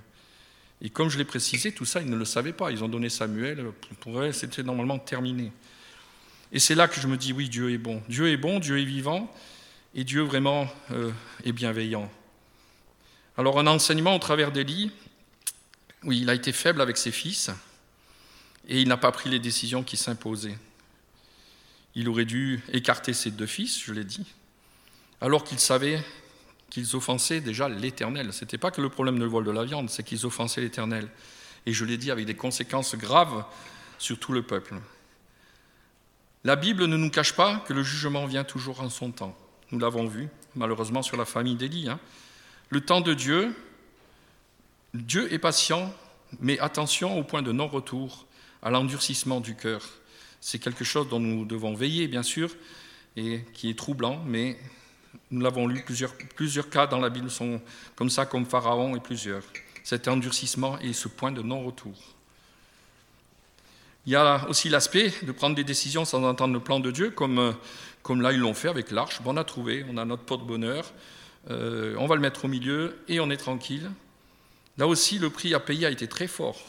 Et 0.82 0.90
comme 0.90 1.10
je 1.10 1.18
l'ai 1.18 1.26
précisé, 1.26 1.72
tout 1.72 1.86
ça, 1.86 2.02
ils 2.02 2.10
ne 2.10 2.16
le 2.16 2.26
savaient 2.26 2.54
pas. 2.54 2.72
Ils 2.72 2.84
ont 2.84 2.90
donné 2.90 3.10
Samuel, 3.10 3.72
pour 4.00 4.20
eux, 4.20 4.32
c'était 4.32 4.64
normalement 4.64 5.00
terminé. 5.00 5.52
Et 6.52 6.60
c'est 6.60 6.76
là 6.76 6.88
que 6.88 7.00
je 7.00 7.08
me 7.08 7.18
dis, 7.18 7.34
oui, 7.34 7.50
Dieu 7.50 7.72
est 7.72 7.78
bon. 7.78 8.02
Dieu 8.08 8.30
est 8.30 8.38
bon, 8.38 8.60
Dieu 8.60 8.80
est 8.80 8.86
vivant, 8.86 9.34
et 9.96 10.04
Dieu 10.04 10.22
vraiment 10.22 10.68
euh, 10.92 11.12
est 11.44 11.52
bienveillant. 11.52 12.10
Alors 13.38 13.60
un 13.60 13.68
enseignement 13.68 14.16
au 14.16 14.20
travers 14.20 14.52
d'Élie, 14.52 14.92
oui, 16.04 16.20
il 16.22 16.30
a 16.30 16.34
été 16.34 16.52
faible 16.52 16.82
avec 16.82 16.98
ses 16.98 17.12
fils, 17.12 17.50
et 18.68 18.82
il 18.82 18.88
n'a 18.88 18.98
pas 18.98 19.12
pris 19.12 19.30
les 19.30 19.40
décisions 19.40 19.84
qui 19.84 19.98
s'imposaient. 19.98 20.58
Il 21.96 22.08
aurait 22.10 22.26
dû 22.26 22.62
écarter 22.72 23.14
ses 23.14 23.32
deux 23.32 23.46
fils, 23.46 23.84
je 23.84 23.94
l'ai 23.94 24.04
dit, 24.04 24.26
alors 25.22 25.44
qu'il 25.44 25.60
savait 25.60 26.04
qu'ils 26.70 26.96
offensaient 26.96 27.42
déjà 27.42 27.70
l'Éternel. 27.70 28.34
Ce 28.34 28.44
n'était 28.44 28.58
pas 28.58 28.72
que 28.72 28.82
le 28.82 28.90
problème 28.90 29.20
de 29.20 29.26
vol 29.26 29.44
de 29.44 29.52
la 29.52 29.64
viande, 29.64 29.90
c'est 29.90 30.04
qu'ils 30.04 30.26
offensaient 30.26 30.62
l'Éternel. 30.62 31.10
Et 31.66 31.74
je 31.74 31.86
l'ai 31.86 31.98
dit 31.98 32.12
avec 32.12 32.26
des 32.26 32.36
conséquences 32.36 32.96
graves 32.96 33.44
sur 33.98 34.20
tout 34.20 34.34
le 34.34 34.42
peuple. 34.42 34.76
La 36.44 36.56
Bible 36.56 36.86
ne 36.86 36.98
nous 36.98 37.10
cache 37.10 37.34
pas 37.34 37.64
que 37.68 37.74
le 37.74 37.84
jugement 37.84 38.26
vient 38.26 38.44
toujours 38.44 38.82
en 38.82 38.90
son 38.90 39.12
temps. 39.12 39.38
Nous 39.72 39.80
l'avons 39.80 40.08
vu, 40.08 40.30
malheureusement, 40.56 41.02
sur 41.02 41.18
la 41.18 41.26
famille 41.26 41.56
d'Élie. 41.56 41.90
Hein. 41.90 42.00
Le 42.70 42.82
temps 42.82 43.02
de 43.02 43.14
Dieu, 43.14 43.54
Dieu 44.94 45.32
est 45.34 45.40
patient, 45.40 45.94
mais 46.40 46.60
attention 46.60 47.18
au 47.18 47.24
point 47.24 47.42
de 47.42 47.52
non-retour, 47.52 48.28
à 48.62 48.70
l'endurcissement 48.72 49.42
du 49.42 49.56
cœur. 49.56 49.82
C'est 50.40 50.60
quelque 50.60 50.84
chose 50.84 51.10
dont 51.10 51.20
nous 51.20 51.46
devons 51.46 51.74
veiller, 51.74 52.08
bien 52.08 52.24
sûr, 52.24 52.50
et 53.16 53.42
qui 53.54 53.70
est 53.70 53.78
troublant, 53.78 54.24
mais 54.26 54.58
nous 55.32 55.42
l'avons 55.42 55.68
lu, 55.68 55.84
plusieurs, 55.84 56.14
plusieurs 56.36 56.70
cas 56.70 56.88
dans 56.88 57.00
la 57.00 57.10
Bible 57.10 57.30
sont 57.30 57.62
comme 57.96 58.10
ça, 58.10 58.26
comme 58.26 58.46
Pharaon 58.46 58.96
et 58.96 59.00
plusieurs. 59.00 59.44
Cet 59.84 60.08
endurcissement 60.08 60.80
et 60.80 60.94
ce 60.94 61.08
point 61.08 61.32
de 61.32 61.42
non-retour. 61.42 61.96
Il 64.06 64.14
y 64.14 64.16
a 64.16 64.48
aussi 64.48 64.70
l'aspect 64.70 65.14
de 65.24 65.32
prendre 65.34 65.56
des 65.56 65.66
décisions 65.66 66.06
sans 66.06 66.24
entendre 66.24 66.54
le 66.54 66.62
plan 66.62 66.80
de 66.80 66.92
Dieu, 66.92 67.10
comme, 67.10 67.54
comme 68.04 68.22
là 68.22 68.32
ils 68.32 68.40
l'ont 68.40 68.54
fait 68.54 68.70
avec 68.70 68.92
l'arche. 68.92 69.22
Bon, 69.22 69.34
on 69.34 69.38
a 69.38 69.44
trouvé, 69.44 69.86
on 69.90 69.98
a 69.98 70.06
notre 70.06 70.24
porte-bonheur, 70.24 70.94
euh, 71.50 71.94
on 71.98 72.08
va 72.08 72.16
le 72.16 72.22
mettre 72.22 72.46
au 72.46 72.48
milieu 72.48 72.98
et 73.10 73.20
on 73.20 73.30
est 73.30 73.38
tranquille. 73.38 73.92
Là 74.78 74.88
aussi, 74.88 75.20
le 75.20 75.30
prix 75.30 75.54
à 75.54 75.60
payer 75.60 75.88
a 75.88 75.90
été 75.90 76.08
très 76.08 76.28
fort. 76.28 76.62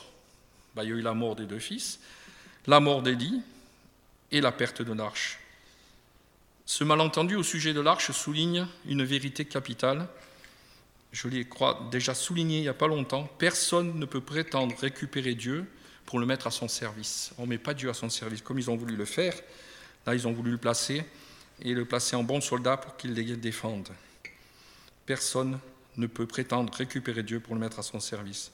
Bah, 0.74 0.82
il 0.82 0.90
y 0.90 0.92
a 0.92 0.96
eu 0.96 1.00
la 1.00 1.14
mort 1.14 1.36
des 1.36 1.46
deux 1.46 1.58
fils, 1.58 2.00
la 2.66 2.80
mort 2.80 3.02
d'Élie 3.02 3.40
et 4.32 4.40
la 4.40 4.50
perte 4.50 4.82
de 4.82 4.92
l'arche. 4.92 5.38
Ce 6.70 6.84
malentendu 6.84 7.34
au 7.34 7.42
sujet 7.42 7.72
de 7.72 7.80
l'arche 7.80 8.12
souligne 8.12 8.66
une 8.84 9.02
vérité 9.02 9.46
capitale. 9.46 10.06
Je 11.12 11.26
l'ai 11.26 11.48
déjà 11.90 12.12
souligné 12.12 12.58
il 12.58 12.60
n'y 12.60 12.68
a 12.68 12.74
pas 12.74 12.86
longtemps. 12.86 13.26
Personne 13.38 13.98
ne 13.98 14.04
peut 14.04 14.20
prétendre 14.20 14.76
récupérer 14.78 15.34
Dieu 15.34 15.64
pour 16.04 16.18
le 16.18 16.26
mettre 16.26 16.46
à 16.46 16.50
son 16.50 16.68
service. 16.68 17.32
On 17.38 17.44
ne 17.44 17.48
met 17.48 17.58
pas 17.58 17.72
Dieu 17.72 17.88
à 17.88 17.94
son 17.94 18.10
service 18.10 18.42
comme 18.42 18.58
ils 18.58 18.68
ont 18.68 18.76
voulu 18.76 18.96
le 18.96 19.06
faire. 19.06 19.32
Là, 20.06 20.14
ils 20.14 20.28
ont 20.28 20.32
voulu 20.32 20.50
le 20.50 20.58
placer 20.58 21.04
et 21.62 21.72
le 21.72 21.86
placer 21.86 22.16
en 22.16 22.22
bon 22.22 22.42
soldat 22.42 22.76
pour 22.76 22.98
qu'il 22.98 23.14
les 23.14 23.34
défende. 23.36 23.88
Personne 25.06 25.58
ne 25.96 26.06
peut 26.06 26.26
prétendre 26.26 26.70
récupérer 26.74 27.22
Dieu 27.22 27.40
pour 27.40 27.54
le 27.54 27.62
mettre 27.62 27.78
à 27.78 27.82
son 27.82 27.98
service. 27.98 28.52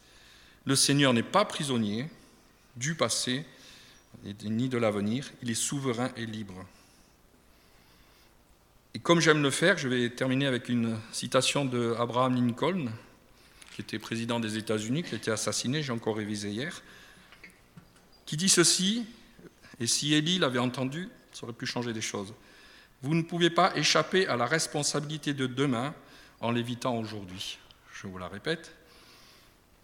Le 0.66 0.76
Seigneur 0.76 1.14
n'est 1.14 1.24
pas 1.24 1.44
prisonnier 1.44 2.08
du 2.76 2.94
passé 2.94 3.44
ni 4.44 4.68
de 4.68 4.78
l'avenir, 4.78 5.32
il 5.42 5.50
est 5.50 5.54
souverain 5.54 6.12
et 6.16 6.26
libre. 6.26 6.64
Et 8.94 9.00
comme 9.00 9.20
j'aime 9.20 9.42
le 9.42 9.50
faire, 9.50 9.76
je 9.76 9.88
vais 9.88 10.08
terminer 10.10 10.46
avec 10.46 10.68
une 10.68 10.98
citation 11.12 11.64
de 11.64 11.94
Abraham 11.98 12.34
Lincoln, 12.34 12.90
qui 13.74 13.80
était 13.80 13.98
président 13.98 14.38
des 14.38 14.56
États-Unis, 14.56 15.02
qui 15.02 15.14
a 15.14 15.18
été 15.18 15.30
assassiné, 15.30 15.82
j'ai 15.82 15.92
encore 15.92 16.16
révisé 16.16 16.50
hier 16.50 16.82
qui 18.26 18.36
dit 18.36 18.48
ceci, 18.48 19.06
et 19.80 19.86
si 19.86 20.14
Élie 20.14 20.38
l'avait 20.38 20.58
entendu, 20.58 21.08
ça 21.32 21.44
aurait 21.44 21.52
pu 21.52 21.66
changer 21.66 21.92
des 21.92 22.00
choses. 22.00 22.32
Vous 23.02 23.14
ne 23.14 23.22
pouvez 23.22 23.50
pas 23.50 23.76
échapper 23.76 24.26
à 24.26 24.36
la 24.36 24.46
responsabilité 24.46 25.34
de 25.34 25.46
demain 25.46 25.94
en 26.40 26.50
l'évitant 26.50 26.96
aujourd'hui. 26.96 27.58
Je 27.92 28.06
vous 28.06 28.18
la 28.18 28.28
répète. 28.28 28.74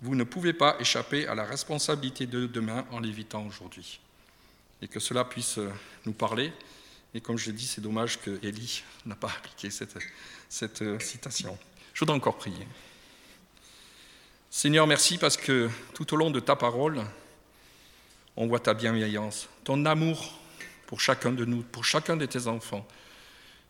Vous 0.00 0.14
ne 0.14 0.24
pouvez 0.24 0.52
pas 0.52 0.76
échapper 0.80 1.26
à 1.26 1.34
la 1.34 1.44
responsabilité 1.44 2.26
de 2.26 2.46
demain 2.46 2.86
en 2.90 3.00
l'évitant 3.00 3.44
aujourd'hui. 3.46 4.00
Et 4.80 4.88
que 4.88 5.00
cela 5.00 5.24
puisse 5.24 5.58
nous 6.06 6.12
parler. 6.12 6.52
Et 7.14 7.20
comme 7.20 7.36
je 7.36 7.46
l'ai 7.46 7.52
dit, 7.52 7.66
c'est 7.66 7.80
dommage 7.80 8.20
que 8.20 8.38
Élie 8.44 8.82
n'a 9.04 9.16
pas 9.16 9.28
appliqué 9.28 9.70
cette, 9.70 9.96
cette 10.48 10.82
euh, 10.82 10.98
citation. 11.00 11.58
Je 11.92 12.00
voudrais 12.00 12.16
encore 12.16 12.38
prier. 12.38 12.66
Seigneur, 14.48 14.86
merci 14.86 15.18
parce 15.18 15.36
que 15.36 15.68
tout 15.94 16.12
au 16.14 16.16
long 16.16 16.30
de 16.30 16.40
ta 16.40 16.56
parole, 16.56 17.04
on 18.36 18.46
voit 18.46 18.60
ta 18.60 18.74
bienveillance, 18.74 19.48
ton 19.64 19.84
amour 19.86 20.38
pour 20.86 21.00
chacun 21.00 21.32
de 21.32 21.44
nous, 21.44 21.62
pour 21.62 21.84
chacun 21.84 22.16
de 22.16 22.26
tes 22.26 22.46
enfants. 22.46 22.86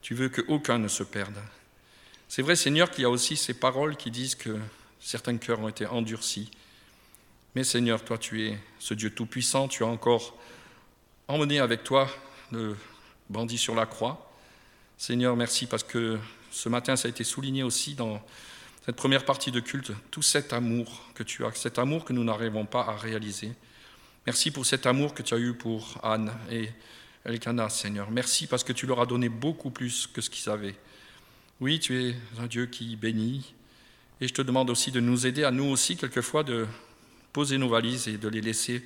Tu 0.03 0.15
veux 0.15 0.29
qu'aucun 0.29 0.79
ne 0.79 0.89
se 0.89 1.03
perde. 1.03 1.39
C'est 2.29 2.43
vrai, 2.43 2.57
Seigneur, 2.57 2.91
qu'il 2.91 3.03
y 3.03 3.05
a 3.05 3.11
aussi 3.11 3.37
ces 3.37 3.55
paroles 3.55 3.97
qui 3.97 4.11
disent 4.11 4.35
que 4.35 4.59
certains 5.01 5.37
cœurs 5.37 5.61
ont 5.61 5.69
été 5.69 5.87
endurcis. 5.87 6.51
Mais 7.55 7.65
Seigneur, 7.65 8.05
toi, 8.05 8.17
tu 8.17 8.47
es 8.47 8.59
ce 8.79 8.95
Dieu 8.95 9.11
tout-puissant, 9.11 9.67
tu 9.67 9.83
as 9.83 9.87
encore 9.87 10.39
emmené 11.27 11.59
avec 11.59 11.85
toi 11.85 12.09
le 12.53 12.77
bandit 13.31 13.59
sur 13.59 13.75
la 13.75 13.87
croix. 13.87 14.31
Seigneur, 14.99 15.37
merci 15.37 15.67
parce 15.67 15.85
que 15.85 16.19
ce 16.51 16.69
matin, 16.69 16.97
ça 16.97 17.09
a 17.09 17.11
été 17.11 17.25
souligné 17.25 17.63
aussi 17.63 17.95
dans 17.95 18.21
cette 18.85 18.97
première 18.97 19.25
partie 19.25 19.53
de 19.53 19.61
culte, 19.61 19.93
tout 20.11 20.23
cet 20.23 20.53
amour 20.53 21.01
que 21.15 21.23
tu 21.23 21.45
as, 21.45 21.53
cet 21.53 21.79
amour 21.79 22.05
que 22.05 22.13
nous 22.13 22.25
n'arrivons 22.25 22.67
pas 22.67 22.83
à 22.83 22.97
réaliser. 22.97 23.53
Merci 24.27 24.51
pour 24.51 24.67
cet 24.67 24.85
amour 24.85 25.15
que 25.15 25.23
tu 25.23 25.33
as 25.33 25.39
eu 25.39 25.55
pour 25.55 25.99
Anne 26.03 26.33
et 26.51 26.69
Elkana, 27.25 27.69
Seigneur. 27.69 28.11
Merci 28.11 28.47
parce 28.47 28.65
que 28.65 28.73
tu 28.73 28.87
leur 28.87 29.01
as 29.01 29.07
donné 29.07 29.29
beaucoup 29.29 29.71
plus 29.71 30.07
que 30.07 30.21
ce 30.21 30.29
qu'ils 30.29 30.51
avaient. 30.51 30.75
Oui, 31.61 31.79
tu 31.79 32.03
es 32.03 32.17
un 32.39 32.47
Dieu 32.47 32.67
qui 32.67 32.97
bénit. 32.97 33.55
Et 34.21 34.29
je 34.29 34.35
te 34.35 34.43
demande 34.43 34.71
aussi 34.71 34.91
de 34.91 35.01
nous 35.01 35.27
aider 35.27 35.45
à 35.45 35.51
nous 35.51 35.65
aussi, 35.65 35.97
quelquefois, 35.97 36.43
de 36.43 36.67
poser 37.33 37.59
nos 37.59 37.69
valises 37.69 38.09
et 38.09 38.19
de 38.19 38.29
les 38.29 38.41
laisser 38.41 38.85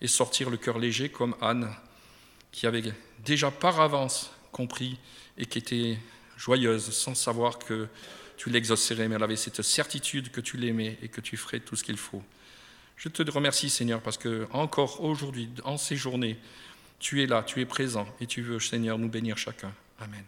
et 0.00 0.08
sortir 0.08 0.50
le 0.50 0.56
cœur 0.56 0.78
léger 0.78 1.08
comme 1.08 1.36
Anne, 1.40 1.70
qui 2.54 2.68
avait 2.68 2.84
déjà 3.24 3.50
par 3.50 3.80
avance 3.80 4.30
compris 4.52 4.96
et 5.36 5.44
qui 5.44 5.58
était 5.58 5.98
joyeuse 6.36 6.92
sans 6.92 7.16
savoir 7.16 7.58
que 7.58 7.88
tu 8.36 8.48
l'exaucerais, 8.48 9.08
mais 9.08 9.16
elle 9.16 9.22
avait 9.24 9.36
cette 9.36 9.60
certitude 9.62 10.30
que 10.30 10.40
tu 10.40 10.56
l'aimais 10.56 10.96
et 11.02 11.08
que 11.08 11.20
tu 11.20 11.36
ferais 11.36 11.58
tout 11.58 11.74
ce 11.74 11.82
qu'il 11.82 11.96
faut. 11.96 12.22
Je 12.96 13.08
te 13.08 13.28
remercie, 13.28 13.70
Seigneur, 13.70 14.00
parce 14.00 14.18
que 14.18 14.46
encore 14.52 15.02
aujourd'hui, 15.02 15.50
en 15.64 15.76
ces 15.76 15.96
journées, 15.96 16.38
tu 17.00 17.24
es 17.24 17.26
là, 17.26 17.42
tu 17.42 17.60
es 17.60 17.66
présent 17.66 18.06
et 18.20 18.26
tu 18.26 18.40
veux, 18.40 18.60
Seigneur, 18.60 18.98
nous 18.98 19.08
bénir 19.08 19.36
chacun. 19.36 19.72
Amen. 19.98 20.24